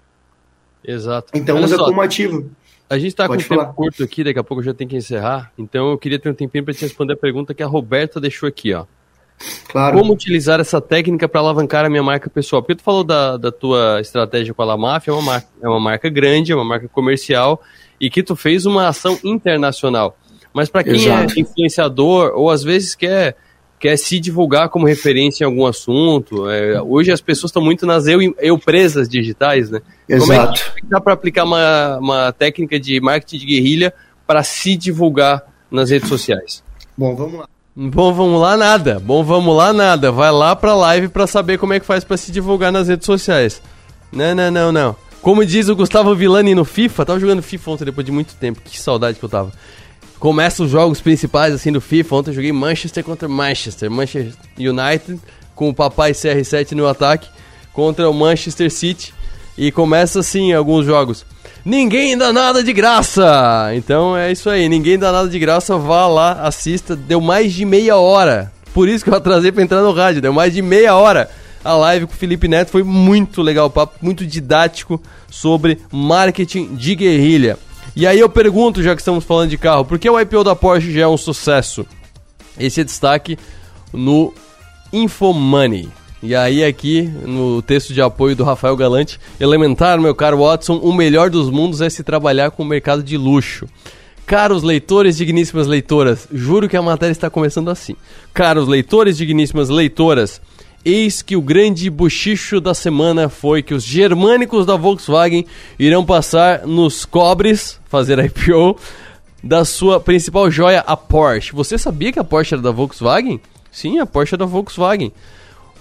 Exato. 0.85 1.33
Então 1.35 1.57
Olha 1.57 1.65
usa 1.65 1.77
só, 1.77 1.85
como 1.87 2.01
ativo. 2.01 2.51
A 2.89 2.99
gente 2.99 3.09
está 3.09 3.27
com 3.27 3.35
um 3.35 3.37
tempo 3.37 3.75
curto 3.75 4.03
aqui, 4.03 4.25
daqui 4.25 4.39
a 4.39 4.45
pouco 4.45 4.61
eu 4.61 4.65
já 4.67 4.75
tenho 4.75 4.91
que 4.91 4.97
encerrar. 4.97 5.53
Então 5.57 5.91
eu 5.91 5.99
queria 5.99 6.19
ter 6.19 6.29
um 6.29 6.35
tempinho 6.35 6.65
para 6.65 6.75
te 6.75 6.83
responder 6.83 7.15
a 7.15 7.17
pergunta 7.17 7.55
que 7.55 7.63
a 7.63 7.67
Roberta 7.67 8.21
deixou 8.21 8.49
aqui, 8.49 8.75
ó. 8.75 8.85
Claro. 9.69 9.97
Como 9.97 10.13
utilizar 10.13 10.61
essa 10.61 10.81
técnica 10.81 11.29
para 11.29 11.41
alavancar 11.41 11.85
a 11.85 11.89
minha 11.89 12.03
marca 12.03 12.29
pessoal? 12.29 12.63
Porque 12.63 12.75
tu 12.75 12.83
falou 12.83 13.03
da, 13.03 13.37
da 13.37 13.51
tua 13.51 14.01
estratégia 14.01 14.53
com 14.53 14.63
a 14.63 14.67
La 14.67 14.77
Máfia, 14.77 15.13
é 15.13 15.15
uma, 15.15 15.23
marca, 15.23 15.49
é 15.63 15.69
uma 15.69 15.81
marca 15.81 16.09
grande, 16.11 16.53
é 16.53 16.55
uma 16.55 16.65
marca 16.65 16.89
comercial, 16.89 17.63
e 17.99 18.11
que 18.11 18.23
tu 18.23 18.37
fez 18.37 18.67
uma 18.67 18.89
ação 18.89 19.19
internacional. 19.25 20.17
Mas 20.53 20.69
para 20.69 20.85
quem 20.85 20.95
é 20.95 20.97
Exato. 20.97 21.39
é 21.39 21.41
influenciador, 21.41 22.33
ou 22.35 22.51
às 22.51 22.63
vezes 22.63 22.95
quer 22.95 23.37
quer 23.81 23.97
se 23.97 24.21
divulgar 24.21 24.69
como 24.69 24.87
referência 24.87 25.43
em 25.43 25.47
algum 25.47 25.65
assunto. 25.67 26.49
É, 26.51 26.81
hoje 26.83 27.11
as 27.11 27.21
pessoas 27.23 27.49
estão 27.49 27.63
muito 27.63 27.87
nas 27.87 28.07
eu, 28.07 28.21
eu 28.39 28.59
presas 28.59 29.09
digitais, 29.09 29.71
né? 29.71 29.81
Exato. 30.07 30.61
Como 30.63 30.77
é 30.77 30.81
que 30.81 30.87
dá 30.87 31.01
para 31.01 31.15
aplicar 31.15 31.45
uma, 31.45 31.97
uma 31.99 32.33
técnica 32.33 32.79
de 32.79 33.01
marketing 33.01 33.39
de 33.39 33.47
guerrilha 33.47 33.95
para 34.27 34.43
se 34.43 34.77
divulgar 34.77 35.43
nas 35.71 35.89
redes 35.89 36.11
sociais? 36.11 36.63
Bom, 36.97 37.17
vamos 37.17 37.41
lá. 37.41 37.49
Bom, 37.75 38.13
vamos 38.13 38.41
lá 38.41 38.57
nada. 38.57 39.01
Bom, 39.01 39.25
vamos 39.25 39.57
lá 39.57 39.73
nada. 39.73 40.13
Vai 40.13 40.31
lá 40.31 40.55
pra 40.55 40.75
live 40.75 41.09
para 41.09 41.27
saber 41.27 41.57
como 41.57 41.73
é 41.73 41.81
que 41.81 41.87
faz 41.87 42.05
para 42.05 42.19
se 42.19 42.31
divulgar 42.31 42.71
nas 42.71 42.89
redes 42.89 43.07
sociais. 43.07 43.63
Não, 44.13 44.35
não, 44.35 44.51
não, 44.51 44.73
não. 44.73 44.97
Como 45.23 45.45
diz 45.45 45.69
o 45.69 45.77
Gustavo 45.77 46.15
Villani 46.15 46.55
no 46.55 46.65
FIFA, 46.65 47.07
tava 47.07 47.21
jogando 47.21 47.43
FIFA 47.43 47.71
ontem 47.71 47.85
depois 47.87 48.05
de 48.05 48.13
muito 48.13 48.35
tempo. 48.35 48.61
Que 48.63 48.79
saudade 48.79 49.19
que 49.19 49.25
eu 49.25 49.29
tava 49.29 49.53
começa 50.21 50.63
os 50.63 50.71
jogos 50.71 51.01
principais 51.01 51.55
assim 51.55 51.73
do 51.73 51.81
FIFA. 51.81 52.17
Ontem 52.17 52.31
eu 52.31 52.35
joguei 52.35 52.53
Manchester 52.53 53.03
contra 53.03 53.27
Manchester, 53.27 53.91
Manchester 53.91 54.35
United 54.59 55.19
com 55.57 55.71
o 55.71 55.75
papai 55.75 56.13
CR7 56.13 56.73
no 56.73 56.87
ataque 56.87 57.29
contra 57.73 58.09
o 58.09 58.15
Manchester 58.15 58.71
City 58.71 59.13
e 59.57 59.73
começa 59.73 60.21
assim 60.21 60.53
alguns 60.53 60.85
jogos. 60.85 61.25
Ninguém 61.65 62.17
dá 62.17 62.33
nada 62.33 62.63
de 62.63 62.73
graça. 62.73 63.71
Então 63.75 64.17
é 64.17 64.31
isso 64.31 64.49
aí, 64.49 64.69
ninguém 64.69 64.99
dá 64.99 65.11
nada 65.11 65.29
de 65.29 65.39
graça, 65.39 65.77
vá 65.77 66.07
lá, 66.07 66.33
assista. 66.43 66.95
Deu 66.95 67.21
mais 67.21 67.53
de 67.53 67.65
meia 67.65 67.97
hora. 67.97 68.53
Por 68.73 68.89
isso 68.89 69.05
que 69.05 69.11
eu 69.11 69.15
atrasei 69.15 69.51
para 69.51 69.63
entrar 69.63 69.83
no 69.83 69.93
rádio, 69.93 70.23
deu 70.23 70.33
mais 70.33 70.53
de 70.53 70.63
meia 70.63 70.95
hora. 70.95 71.31
A 71.63 71.75
live 71.75 72.07
com 72.07 72.15
o 72.15 72.17
Felipe 72.17 72.49
Neto 72.49 72.71
foi 72.71 72.83
muito 72.83 73.43
legal, 73.43 73.69
papo 73.69 73.97
muito 74.01 74.27
didático 74.27 75.03
sobre 75.31 75.79
marketing 75.93 76.75
de 76.75 76.95
guerrilha. 76.95 77.59
E 77.95 78.07
aí 78.07 78.21
eu 78.21 78.29
pergunto, 78.29 78.83
já 78.83 78.95
que 78.95 79.01
estamos 79.01 79.25
falando 79.25 79.51
de 79.51 79.59
carro, 79.59 79.85
por 79.85 79.99
que 79.99 80.09
o 80.09 80.19
IPO 80.19 80.45
da 80.45 80.55
Porsche 80.55 80.93
já 80.93 81.03
é 81.03 81.09
um 81.09 81.17
sucesso? 81.17 81.85
Esse 82.59 82.81
é 82.81 82.85
destaque 82.85 83.39
no 83.93 84.33
Infomoney. 84.93 85.89
E 86.23 86.35
aí 86.35 86.63
aqui, 86.63 87.03
no 87.03 87.63
texto 87.63 87.95
de 87.95 88.03
apoio 88.03 88.37
do 88.37 88.45
Rafael 88.45 88.77
Galante, 88.77 89.19
elementar, 89.41 89.99
meu 89.99 90.15
caro 90.15 90.39
Watson, 90.39 90.77
o 90.77 90.93
melhor 90.93 91.31
dos 91.31 91.49
mundos 91.49 91.81
é 91.81 91.89
se 91.89 92.03
trabalhar 92.03 92.51
com 92.51 92.63
o 92.63 92.67
mercado 92.67 93.03
de 93.03 93.17
luxo. 93.17 93.67
Caros 94.27 94.63
leitores, 94.63 95.17
digníssimas 95.17 95.67
leitoras, 95.67 96.29
juro 96.31 96.69
que 96.69 96.77
a 96.77 96.83
matéria 96.83 97.11
está 97.11 97.31
começando 97.31 97.71
assim. 97.71 97.97
Caros 98.33 98.69
leitores, 98.69 99.17
digníssimas 99.17 99.71
leitoras, 99.71 100.41
Eis 100.83 101.21
que 101.21 101.37
o 101.37 101.43
grande 101.43 101.91
bochicho 101.91 102.59
da 102.59 102.73
semana 102.73 103.29
foi 103.29 103.63
que 103.63 103.75
os 103.75 103.85
germânicos 103.85 104.65
da 104.65 104.77
Volkswagen 104.77 105.45
irão 105.79 106.07
passar 106.07 106.67
nos 106.67 107.05
cobres, 107.05 107.79
fazer 107.87 108.19
IPO, 108.19 108.79
da 109.45 109.65
sua 109.65 110.01
principal 110.01 110.51
joia, 110.51 110.81
a 110.81 110.97
Porsche. 110.97 111.53
Você 111.53 111.77
sabia 111.77 112.11
que 112.11 112.19
a 112.19 112.25
Porsche 112.25 112.55
era 112.55 112.63
da 112.63 112.71
Volkswagen? 112.71 113.39
Sim, 113.71 113.99
a 113.99 114.07
Porsche 114.07 114.37
é 114.37 114.39
da 114.39 114.47
Volkswagen. 114.47 115.13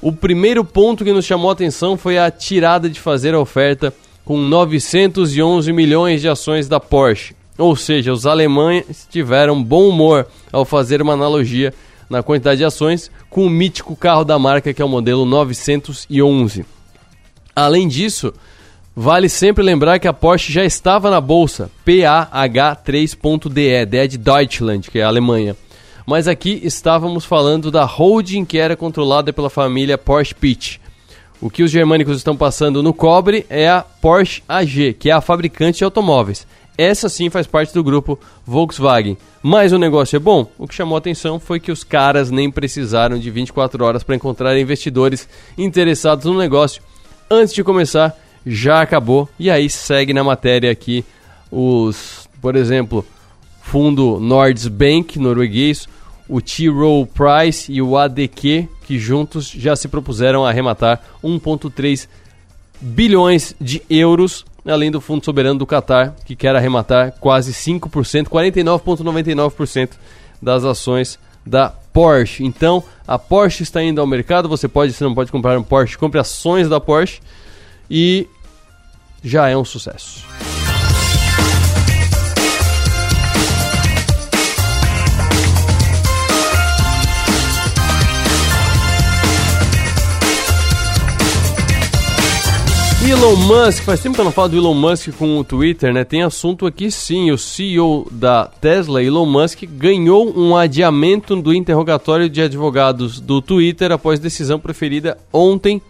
O 0.01 0.11
primeiro 0.11 0.65
ponto 0.65 1.05
que 1.05 1.13
nos 1.13 1.25
chamou 1.25 1.49
a 1.49 1.53
atenção 1.53 1.97
foi 1.97 2.17
a 2.17 2.29
tirada 2.29 2.89
de 2.89 2.99
fazer 2.99 3.33
a 3.33 3.39
oferta 3.39 3.93
com 4.25 4.37
911 4.37 5.71
milhões 5.71 6.19
de 6.19 6.27
ações 6.27 6.67
da 6.67 6.79
Porsche. 6.79 7.33
Ou 7.57 7.75
seja, 7.75 8.11
os 8.11 8.25
alemães 8.25 9.07
tiveram 9.09 9.61
bom 9.61 9.87
humor 9.87 10.27
ao 10.51 10.65
fazer 10.65 11.01
uma 11.01 11.13
analogia 11.13 11.73
na 12.09 12.23
quantidade 12.23 12.57
de 12.57 12.65
ações 12.65 13.11
com 13.29 13.45
o 13.45 13.49
mítico 13.49 13.95
carro 13.95 14.23
da 14.23 14.39
marca 14.39 14.73
que 14.73 14.81
é 14.81 14.85
o 14.85 14.89
modelo 14.89 15.25
911. 15.25 16.65
Além 17.55 17.87
disso, 17.87 18.33
vale 18.95 19.29
sempre 19.29 19.63
lembrar 19.63 19.99
que 19.99 20.07
a 20.07 20.13
Porsche 20.13 20.51
já 20.51 20.65
estava 20.65 21.09
na 21.09 21.21
bolsa 21.21 21.69
PAH3.DE, 21.85 23.85
DE 23.85 24.07
de 24.07 24.17
Deutschland, 24.17 24.89
que 24.89 24.99
é 24.99 25.03
a 25.03 25.07
Alemanha. 25.07 25.55
Mas 26.05 26.27
aqui 26.27 26.59
estávamos 26.63 27.23
falando 27.23 27.69
da 27.69 27.85
holding 27.85 28.43
que 28.43 28.57
era 28.57 28.75
controlada 28.75 29.31
pela 29.31 29.49
família 29.49 29.97
Porsche 29.97 30.33
Pitch. 30.33 30.77
O 31.41 31.49
que 31.49 31.63
os 31.63 31.71
germânicos 31.71 32.17
estão 32.17 32.35
passando 32.35 32.83
no 32.83 32.93
cobre 32.93 33.45
é 33.49 33.69
a 33.69 33.81
Porsche 33.81 34.43
AG, 34.47 34.93
que 34.93 35.09
é 35.09 35.13
a 35.13 35.21
fabricante 35.21 35.77
de 35.77 35.83
automóveis. 35.83 36.45
Essa 36.79 37.09
sim 37.09 37.29
faz 37.29 37.45
parte 37.45 37.73
do 37.73 37.83
grupo 37.83 38.17
Volkswagen. 38.45 39.17
Mas 39.43 39.73
o 39.73 39.77
negócio 39.77 40.15
é 40.15 40.19
bom? 40.19 40.49
O 40.57 40.65
que 40.65 40.73
chamou 40.73 40.97
atenção 40.97 41.37
foi 41.37 41.59
que 41.59 41.73
os 41.73 41.83
caras 41.83 42.31
nem 42.31 42.49
precisaram 42.49 43.19
de 43.19 43.29
24 43.29 43.83
horas 43.83 44.01
para 44.01 44.15
encontrar 44.15 44.57
investidores 44.57 45.27
interessados 45.57 46.23
no 46.23 46.37
negócio. 46.37 46.81
Antes 47.29 47.53
de 47.53 47.65
começar, 47.65 48.17
já 48.45 48.81
acabou. 48.81 49.27
E 49.37 49.51
aí 49.51 49.69
segue 49.69 50.13
na 50.13 50.23
matéria 50.23 50.71
aqui 50.71 51.03
os, 51.51 52.29
por 52.41 52.55
exemplo, 52.55 53.05
fundo 53.61 54.17
Nordsbank 54.17 55.19
norueguês, 55.19 55.85
o 56.29 56.39
T. 56.39 56.69
Rowe 56.69 57.05
Price 57.07 57.69
e 57.69 57.81
o 57.81 57.97
ADQ, 57.97 58.69
que 58.85 58.97
juntos 58.97 59.49
já 59.49 59.75
se 59.75 59.89
propuseram 59.89 60.45
a 60.45 60.49
arrematar 60.49 61.01
1,3 61.21 62.07
bilhões 62.79 63.53
de 63.59 63.81
euros 63.89 64.45
além 64.69 64.91
do 64.91 65.01
Fundo 65.01 65.23
Soberano 65.23 65.59
do 65.59 65.65
Catar, 65.65 66.15
que 66.25 66.35
quer 66.35 66.55
arrematar 66.55 67.13
quase 67.19 67.53
5%, 67.53 68.27
49,99% 68.27 69.91
das 70.41 70.63
ações 70.63 71.19
da 71.45 71.69
Porsche. 71.69 72.43
Então, 72.43 72.83
a 73.07 73.17
Porsche 73.17 73.63
está 73.63 73.81
indo 73.81 73.99
ao 73.99 74.07
mercado, 74.07 74.47
você 74.47 74.67
pode, 74.67 74.93
se 74.93 75.03
não 75.03 75.15
pode 75.15 75.31
comprar 75.31 75.57
um 75.57 75.63
Porsche, 75.63 75.97
compre 75.97 76.19
ações 76.19 76.69
da 76.69 76.79
Porsche 76.79 77.21
e 77.89 78.27
já 79.23 79.49
é 79.49 79.57
um 79.57 79.65
sucesso. 79.65 80.25
Elon 93.09 93.35
Musk, 93.37 93.85
faz 93.85 94.03
tempo 94.03 94.13
que 94.13 94.21
eu 94.21 94.25
não 94.25 94.31
falo 94.31 94.49
do 94.49 94.57
Elon 94.57 94.75
Musk 94.75 95.09
com 95.17 95.39
o 95.39 95.43
Twitter, 95.43 95.91
né? 95.91 96.03
Tem 96.03 96.21
assunto 96.21 96.67
aqui 96.67 96.91
sim. 96.91 97.31
O 97.31 97.39
CEO 97.39 98.07
da 98.11 98.45
Tesla, 98.45 99.03
Elon 99.03 99.25
Musk, 99.25 99.63
ganhou 99.63 100.31
um 100.37 100.55
adiamento 100.55 101.35
do 101.35 101.51
interrogatório 101.51 102.29
de 102.29 102.39
advogados 102.39 103.19
do 103.19 103.41
Twitter 103.41 103.91
após 103.91 104.19
decisão 104.19 104.59
preferida 104.59 105.17
ontem. 105.33 105.81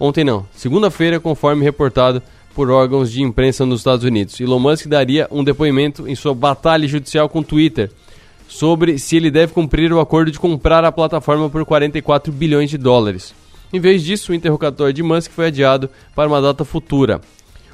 Ontem 0.00 0.24
não, 0.24 0.44
segunda-feira, 0.52 1.20
conforme 1.20 1.62
reportado 1.62 2.20
por 2.56 2.68
órgãos 2.68 3.12
de 3.12 3.22
imprensa 3.22 3.64
nos 3.64 3.78
Estados 3.78 4.04
Unidos. 4.04 4.40
Elon 4.40 4.58
Musk 4.58 4.88
daria 4.88 5.28
um 5.30 5.44
depoimento 5.44 6.08
em 6.08 6.16
sua 6.16 6.34
batalha 6.34 6.88
judicial 6.88 7.28
com 7.28 7.38
o 7.38 7.44
Twitter 7.44 7.88
sobre 8.48 8.98
se 8.98 9.14
ele 9.14 9.30
deve 9.30 9.52
cumprir 9.52 9.92
o 9.92 10.00
acordo 10.00 10.32
de 10.32 10.40
comprar 10.40 10.84
a 10.84 10.90
plataforma 10.90 11.48
por 11.48 11.64
44 11.64 12.32
bilhões 12.32 12.68
de 12.68 12.76
dólares. 12.76 13.32
Em 13.72 13.80
vez 13.80 14.02
disso, 14.02 14.32
o 14.32 14.34
interrogatório 14.34 14.92
de 14.92 15.02
Musk 15.02 15.30
foi 15.32 15.46
adiado 15.46 15.90
para 16.14 16.28
uma 16.28 16.40
data 16.40 16.64
futura. 16.64 17.20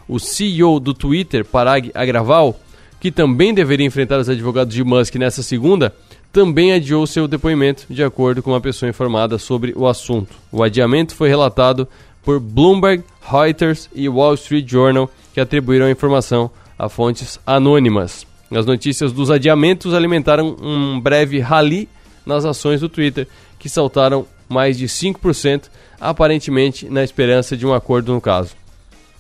O 0.09 0.19
CEO 0.19 0.81
do 0.81 0.95
Twitter, 0.95 1.45
Parag 1.45 1.91
Agraval, 1.95 2.59
que 2.99 3.11
também 3.11 3.55
deveria 3.55 3.87
enfrentar 3.87 4.19
os 4.19 4.29
advogados 4.29 4.75
de 4.75 4.85
Musk 4.85 5.15
nessa 5.17 5.43
segunda, 5.43 5.95
também 6.33 6.73
adiou 6.73 7.07
seu 7.07 7.27
depoimento, 7.27 7.87
de 7.91 8.03
acordo 8.03 8.43
com 8.43 8.51
uma 8.51 8.61
pessoa 8.61 8.89
informada 8.89 9.39
sobre 9.39 9.73
o 9.77 9.87
assunto. 9.87 10.37
O 10.53 10.63
adiamento 10.63 11.15
foi 11.15 11.29
relatado 11.29 11.89
por 12.23 12.39
Bloomberg, 12.39 13.03
Reuters 13.21 13.89
e 13.95 14.09
Wall 14.09 14.35
Street 14.35 14.69
Journal, 14.69 15.11
que 15.33 15.41
atribuíram 15.41 15.87
a 15.87 15.91
informação 15.91 16.51
a 16.79 16.89
fontes 16.89 17.39
anônimas. 17.47 18.27
As 18.51 18.67
notícias 18.67 19.13
dos 19.13 19.31
adiamentos 19.31 19.95
alimentaram 19.95 20.57
um 20.61 21.01
breve 21.01 21.39
rally 21.39 21.89
nas 22.25 22.45
ações 22.45 22.81
do 22.81 22.89
Twitter, 22.89 23.29
que 23.59 23.69
saltaram 23.69 24.27
mais 24.51 24.77
de 24.77 24.87
5%, 24.87 25.71
aparentemente 26.01 26.89
na 26.91 27.05
esperança 27.05 27.57
de 27.57 27.65
um 27.65 27.73
acordo 27.73 28.13
no 28.13 28.21
caso. 28.21 28.55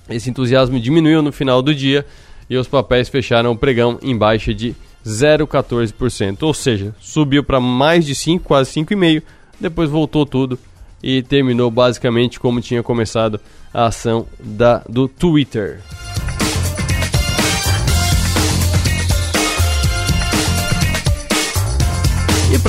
Esse 0.09 0.29
entusiasmo 0.29 0.81
diminuiu 0.81 1.23
no 1.23 1.31
final 1.31 1.62
do 1.62 1.75
dia 1.75 2.05
e 2.49 2.57
os 2.57 2.66
papéis 2.66 3.09
fecharam 3.09 3.53
o 3.53 3.57
pregão 3.57 3.99
em 4.03 4.16
baixa 4.16 4.53
de 4.53 4.75
0,14%, 5.07 6.43
ou 6.43 6.53
seja, 6.53 6.95
subiu 7.01 7.45
para 7.45 7.61
mais 7.61 8.05
de 8.05 8.14
5, 8.14 8.45
quase 8.45 8.73
5,5%, 8.73 9.23
depois 9.61 9.88
voltou 9.88 10.27
tudo 10.27 10.59
e 11.03 11.23
terminou 11.23 11.71
basicamente 11.71 12.40
como 12.40 12.61
tinha 12.61 12.83
começado 12.83 13.40
a 13.73 13.87
ação 13.87 14.27
da, 14.38 14.83
do 14.88 15.07
Twitter. 15.07 15.81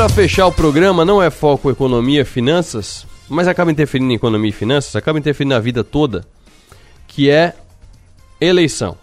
Para 0.02 0.10
fechar 0.10 0.48
o 0.48 0.52
programa, 0.52 1.06
não 1.06 1.22
é 1.22 1.30
foco 1.30 1.70
economia, 1.70 2.26
finanças, 2.26 3.06
mas 3.30 3.48
acaba 3.48 3.72
interferindo 3.72 4.12
em 4.12 4.16
economia 4.16 4.50
e 4.50 4.52
finanças, 4.52 4.96
acaba 4.96 5.20
interferindo 5.20 5.54
na 5.54 5.60
vida 5.60 5.84
toda, 5.84 6.26
que 7.08 7.30
é 7.30 7.54
eleição. 8.40 8.98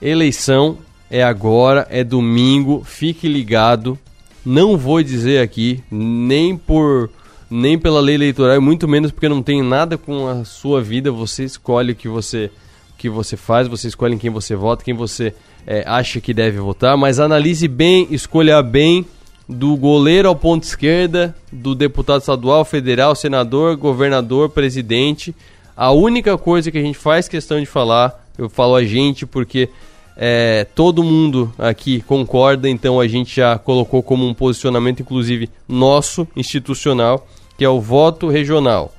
Eleição 0.00 0.78
é 1.10 1.22
agora, 1.22 1.86
é 1.90 2.02
domingo, 2.02 2.82
fique 2.82 3.28
ligado. 3.28 3.98
Não 4.42 4.78
vou 4.78 5.02
dizer 5.02 5.42
aqui, 5.42 5.84
nem 5.90 6.56
por 6.56 7.10
nem 7.50 7.78
pela 7.78 8.00
lei 8.00 8.14
eleitoral, 8.14 8.58
muito 8.58 8.88
menos 8.88 9.10
porque 9.10 9.28
não 9.28 9.42
tem 9.42 9.62
nada 9.62 9.98
com 9.98 10.26
a 10.26 10.46
sua 10.46 10.80
vida. 10.80 11.12
Você 11.12 11.44
escolhe 11.44 11.92
o 11.92 11.94
que 11.94 12.08
você, 12.08 12.50
o 12.94 12.96
que 12.96 13.10
você 13.10 13.36
faz, 13.36 13.68
você 13.68 13.88
escolhe 13.88 14.14
em 14.14 14.18
quem 14.18 14.30
você 14.30 14.56
vota, 14.56 14.82
quem 14.82 14.94
você 14.94 15.34
é, 15.66 15.84
acha 15.86 16.22
que 16.22 16.32
deve 16.32 16.58
votar. 16.58 16.96
Mas 16.96 17.20
analise 17.20 17.68
bem, 17.68 18.08
escolha 18.10 18.62
bem 18.62 19.04
do 19.50 19.76
goleiro 19.76 20.28
ao 20.28 20.36
ponto 20.36 20.62
esquerda, 20.62 21.34
do 21.50 21.74
deputado 21.74 22.20
estadual, 22.20 22.64
federal, 22.64 23.16
senador, 23.16 23.76
governador, 23.76 24.48
presidente. 24.48 25.34
A 25.76 25.90
única 25.90 26.38
coisa 26.38 26.70
que 26.70 26.78
a 26.78 26.82
gente 26.82 26.96
faz 26.96 27.28
questão 27.28 27.58
de 27.58 27.66
falar, 27.66 28.24
eu 28.38 28.48
falo 28.48 28.76
a 28.76 28.84
gente 28.84 29.26
porque 29.26 29.68
é, 30.16 30.64
todo 30.74 31.02
mundo 31.02 31.52
aqui 31.58 32.00
concorda, 32.02 32.68
então 32.68 33.00
a 33.00 33.08
gente 33.08 33.34
já 33.34 33.58
colocou 33.58 34.02
como 34.02 34.24
um 34.26 34.32
posicionamento, 34.32 35.00
inclusive 35.00 35.50
nosso, 35.68 36.28
institucional, 36.36 37.26
que 37.58 37.64
é 37.64 37.68
o 37.68 37.80
voto 37.80 38.28
regional. 38.28 38.94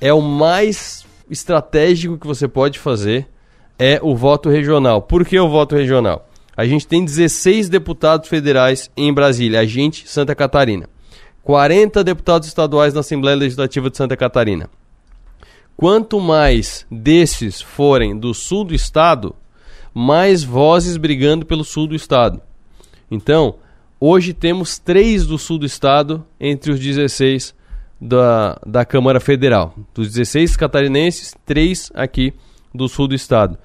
É 0.00 0.12
o 0.12 0.20
mais 0.20 1.06
estratégico 1.30 2.18
que 2.18 2.26
você 2.26 2.48
pode 2.48 2.78
fazer, 2.80 3.28
é 3.78 4.00
o 4.02 4.16
voto 4.16 4.48
regional. 4.48 5.02
Por 5.02 5.24
que 5.24 5.38
o 5.38 5.48
voto 5.48 5.76
regional? 5.76 6.26
A 6.56 6.64
gente 6.66 6.86
tem 6.86 7.04
16 7.04 7.68
deputados 7.68 8.28
federais 8.28 8.90
em 8.96 9.12
Brasília, 9.12 9.60
a 9.60 9.64
gente, 9.64 10.08
Santa 10.08 10.34
Catarina. 10.34 10.88
40 11.42 12.04
deputados 12.04 12.46
estaduais 12.46 12.94
na 12.94 13.00
Assembleia 13.00 13.36
Legislativa 13.36 13.90
de 13.90 13.96
Santa 13.96 14.16
Catarina. 14.16 14.70
Quanto 15.76 16.20
mais 16.20 16.86
desses 16.90 17.60
forem 17.60 18.16
do 18.16 18.32
sul 18.32 18.64
do 18.64 18.74
estado, 18.74 19.34
mais 19.92 20.44
vozes 20.44 20.96
brigando 20.96 21.44
pelo 21.44 21.64
sul 21.64 21.88
do 21.88 21.94
estado. 21.94 22.40
Então, 23.10 23.56
hoje 24.00 24.32
temos 24.32 24.78
três 24.78 25.26
do 25.26 25.36
sul 25.36 25.58
do 25.58 25.66
estado 25.66 26.24
entre 26.38 26.70
os 26.70 26.78
16 26.78 27.52
da, 28.00 28.60
da 28.64 28.84
Câmara 28.84 29.18
Federal. 29.18 29.74
Dos 29.92 30.12
16 30.12 30.56
catarinenses, 30.56 31.34
três 31.44 31.90
aqui 31.94 32.32
do 32.72 32.88
sul 32.88 33.08
do 33.08 33.14
estado. 33.14 33.58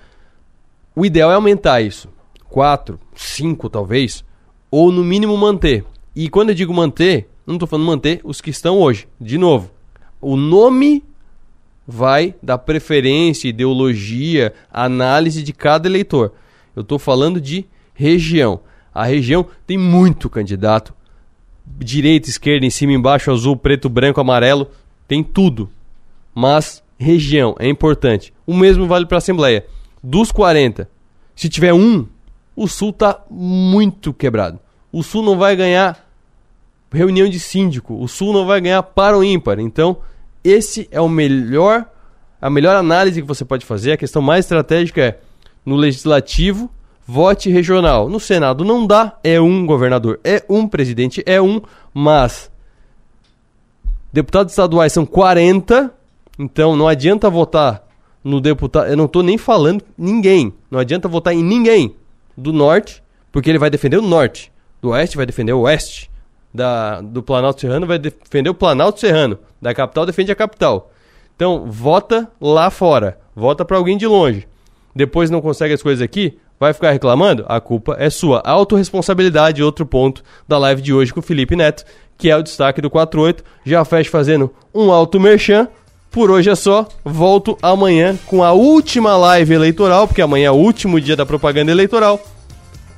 O 0.96 1.06
ideal 1.06 1.32
é 1.32 1.36
aumentar 1.36 1.82
isso 1.82 2.10
quatro, 2.50 3.00
cinco 3.16 3.70
talvez, 3.70 4.24
ou 4.70 4.92
no 4.92 5.04
mínimo 5.04 5.38
manter. 5.38 5.86
E 6.16 6.30
quando 6.30 6.50
eu 6.50 6.56
digo 6.56 6.74
manter, 6.74 7.30
não 7.46 7.56
estou 7.56 7.68
falando 7.68 7.88
manter 7.88 8.20
os 8.24 8.42
que 8.42 8.50
estão 8.50 8.78
hoje. 8.78 9.08
De 9.20 9.38
novo, 9.38 9.72
o 10.20 10.36
nome 10.36 11.04
vai 11.88 12.36
dar 12.44 12.58
preferência, 12.60 13.48
ideologia, 13.48 14.54
análise 14.72 15.42
de 15.42 15.54
cada 15.54 15.88
eleitor. 15.88 16.34
Eu 16.76 16.82
estou 16.82 17.00
falando 17.00 17.42
de 17.42 17.66
região. 17.94 18.60
A 18.94 19.06
região 19.06 19.46
tem 19.66 19.78
muito 19.78 20.30
candidato. 20.30 20.94
Direita, 21.66 22.30
esquerda, 22.30 22.66
em 22.66 22.70
cima, 22.70 22.94
embaixo, 22.94 23.32
azul, 23.32 23.56
preto, 23.56 23.90
branco, 23.90 24.22
amarelo. 24.22 24.70
Tem 25.08 25.24
tudo. 25.24 25.70
Mas 26.34 26.84
região 26.98 27.56
é 27.60 27.68
importante. 27.68 28.34
O 28.46 28.54
mesmo 28.54 28.88
vale 28.88 29.06
para 29.06 29.18
a 29.18 29.20
Assembleia. 29.20 29.66
Dos 30.04 30.32
40, 30.32 30.90
se 31.36 31.50
tiver 31.50 31.74
um 31.74 32.06
o 32.60 32.68
Sul 32.68 32.90
está 32.90 33.22
muito 33.32 34.14
quebrado. 34.14 34.60
O 34.92 35.02
Sul 35.02 35.24
não 35.24 35.38
vai 35.38 35.56
ganhar 35.56 36.06
reunião 36.92 37.30
de 37.30 37.40
síndico. 37.40 37.94
O 37.94 38.06
Sul 38.06 38.34
não 38.34 38.46
vai 38.46 38.60
ganhar 38.60 38.84
para 38.84 39.18
o 39.18 39.24
ímpar. 39.24 39.62
Então, 39.62 40.00
esse 40.44 40.86
é 40.92 41.00
o 41.00 41.08
melhor, 41.08 41.90
a 42.42 42.50
melhor 42.50 42.76
análise 42.76 43.22
que 43.22 43.28
você 43.28 43.46
pode 43.46 43.66
fazer. 43.66 43.94
A 43.94 43.98
questão 43.98 44.22
mais 44.22 44.44
estratégica 44.44 45.02
é 45.02 45.20
no 45.66 45.78
legislativo, 45.78 46.70
vote 47.08 47.50
regional. 47.50 48.10
No 48.10 48.20
Senado 48.20 48.66
não 48.66 48.86
dá, 48.86 49.18
é 49.24 49.40
um 49.40 49.66
governador, 49.66 50.20
é 50.22 50.44
um 50.50 50.68
presidente, 50.68 51.24
é 51.26 51.42
um, 51.42 51.62
mas 51.94 52.52
deputados 54.12 54.52
estaduais 54.52 54.92
são 54.92 55.06
40, 55.06 55.94
então 56.38 56.76
não 56.76 56.90
adianta 56.90 57.30
votar 57.30 57.88
no 58.22 58.42
deputado, 58.42 58.90
eu 58.90 58.98
não 58.98 59.06
estou 59.06 59.24
nem 59.24 59.38
falando 59.38 59.82
ninguém, 59.98 60.54
não 60.70 60.78
adianta 60.78 61.08
votar 61.08 61.34
em 61.34 61.42
ninguém 61.42 61.96
do 62.40 62.54
norte, 62.54 63.04
porque 63.32 63.50
ele 63.50 63.60
vai 63.60 63.70
defender 63.70 63.98
o 63.98 64.02
norte, 64.02 64.52
do 64.82 64.90
oeste 64.90 65.18
vai 65.18 65.26
defender 65.26 65.54
o 65.54 65.62
oeste, 65.62 66.10
da, 66.54 67.02
do 67.02 67.22
Planalto 67.22 67.62
Serrano 67.62 67.86
vai 67.86 68.00
defender 68.00 68.50
o 68.50 68.54
Planalto 68.54 69.00
Serrano, 69.00 69.38
da 69.62 69.74
capital 69.74 70.06
defende 70.06 70.32
a 70.32 70.36
capital. 70.36 70.92
Então, 71.36 71.66
vota 71.70 72.30
lá 72.42 72.70
fora, 72.70 73.20
vota 73.36 73.64
para 73.64 73.78
alguém 73.78 73.98
de 73.98 74.08
longe. 74.08 74.48
Depois 74.96 75.30
não 75.30 75.42
consegue 75.42 75.74
as 75.74 75.82
coisas 75.82 76.02
aqui, 76.02 76.38
vai 76.60 76.74
ficar 76.74 76.92
reclamando? 76.92 77.46
A 77.48 77.62
culpa 77.62 77.96
é 77.98 78.10
sua. 78.10 78.42
Autoresponsabilidade, 78.44 79.64
outro 79.64 79.86
ponto 79.86 80.24
da 80.48 80.58
live 80.58 80.82
de 80.82 80.94
hoje 80.94 81.14
com 81.14 81.22
o 81.22 81.24
Felipe 81.24 81.56
Neto, 81.56 81.86
que 82.18 82.30
é 82.30 82.36
o 82.36 82.44
destaque 82.44 82.82
do 82.82 82.90
48. 82.90 83.44
Já 83.64 83.86
fecho 83.86 84.10
fazendo 84.10 84.54
um 84.74 84.92
alto 84.92 85.20
merchan. 85.20 85.68
Por 86.12 86.32
hoje 86.32 86.50
é 86.50 86.56
só. 86.56 86.88
Volto 87.06 87.58
amanhã 87.62 88.18
com 88.26 88.44
a 88.44 88.52
última 88.52 89.16
live 89.16 89.54
eleitoral, 89.54 90.08
porque 90.08 90.22
amanhã 90.22 90.48
é 90.48 90.52
o 90.52 90.56
último 90.56 91.00
dia 91.00 91.16
da 91.16 91.26
propaganda 91.26 91.72
eleitoral. 91.72 92.20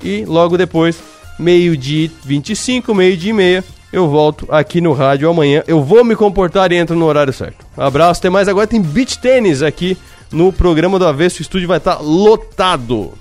E 0.03 0.25
logo 0.25 0.57
depois, 0.57 0.97
meio-dia 1.37 2.09
25, 2.23 2.95
meio-dia 2.95 3.29
e 3.29 3.33
meia, 3.33 3.63
eu 3.91 4.07
volto 4.07 4.47
aqui 4.49 4.79
no 4.79 4.93
rádio 4.93 5.29
amanhã. 5.29 5.63
Eu 5.67 5.83
vou 5.83 6.03
me 6.03 6.15
comportar 6.15 6.71
e 6.71 6.75
entro 6.75 6.95
no 6.95 7.05
horário 7.05 7.33
certo. 7.33 7.65
Abraço, 7.75 8.19
até 8.19 8.29
mais. 8.29 8.47
Agora 8.47 8.65
tem 8.65 8.81
beach 8.81 9.19
tênis 9.19 9.61
aqui 9.61 9.97
no 10.31 10.53
programa 10.53 10.97
do 10.97 11.05
Avesso. 11.05 11.39
O 11.39 11.41
estúdio 11.41 11.67
vai 11.67 11.77
estar 11.77 11.99
lotado. 11.99 13.11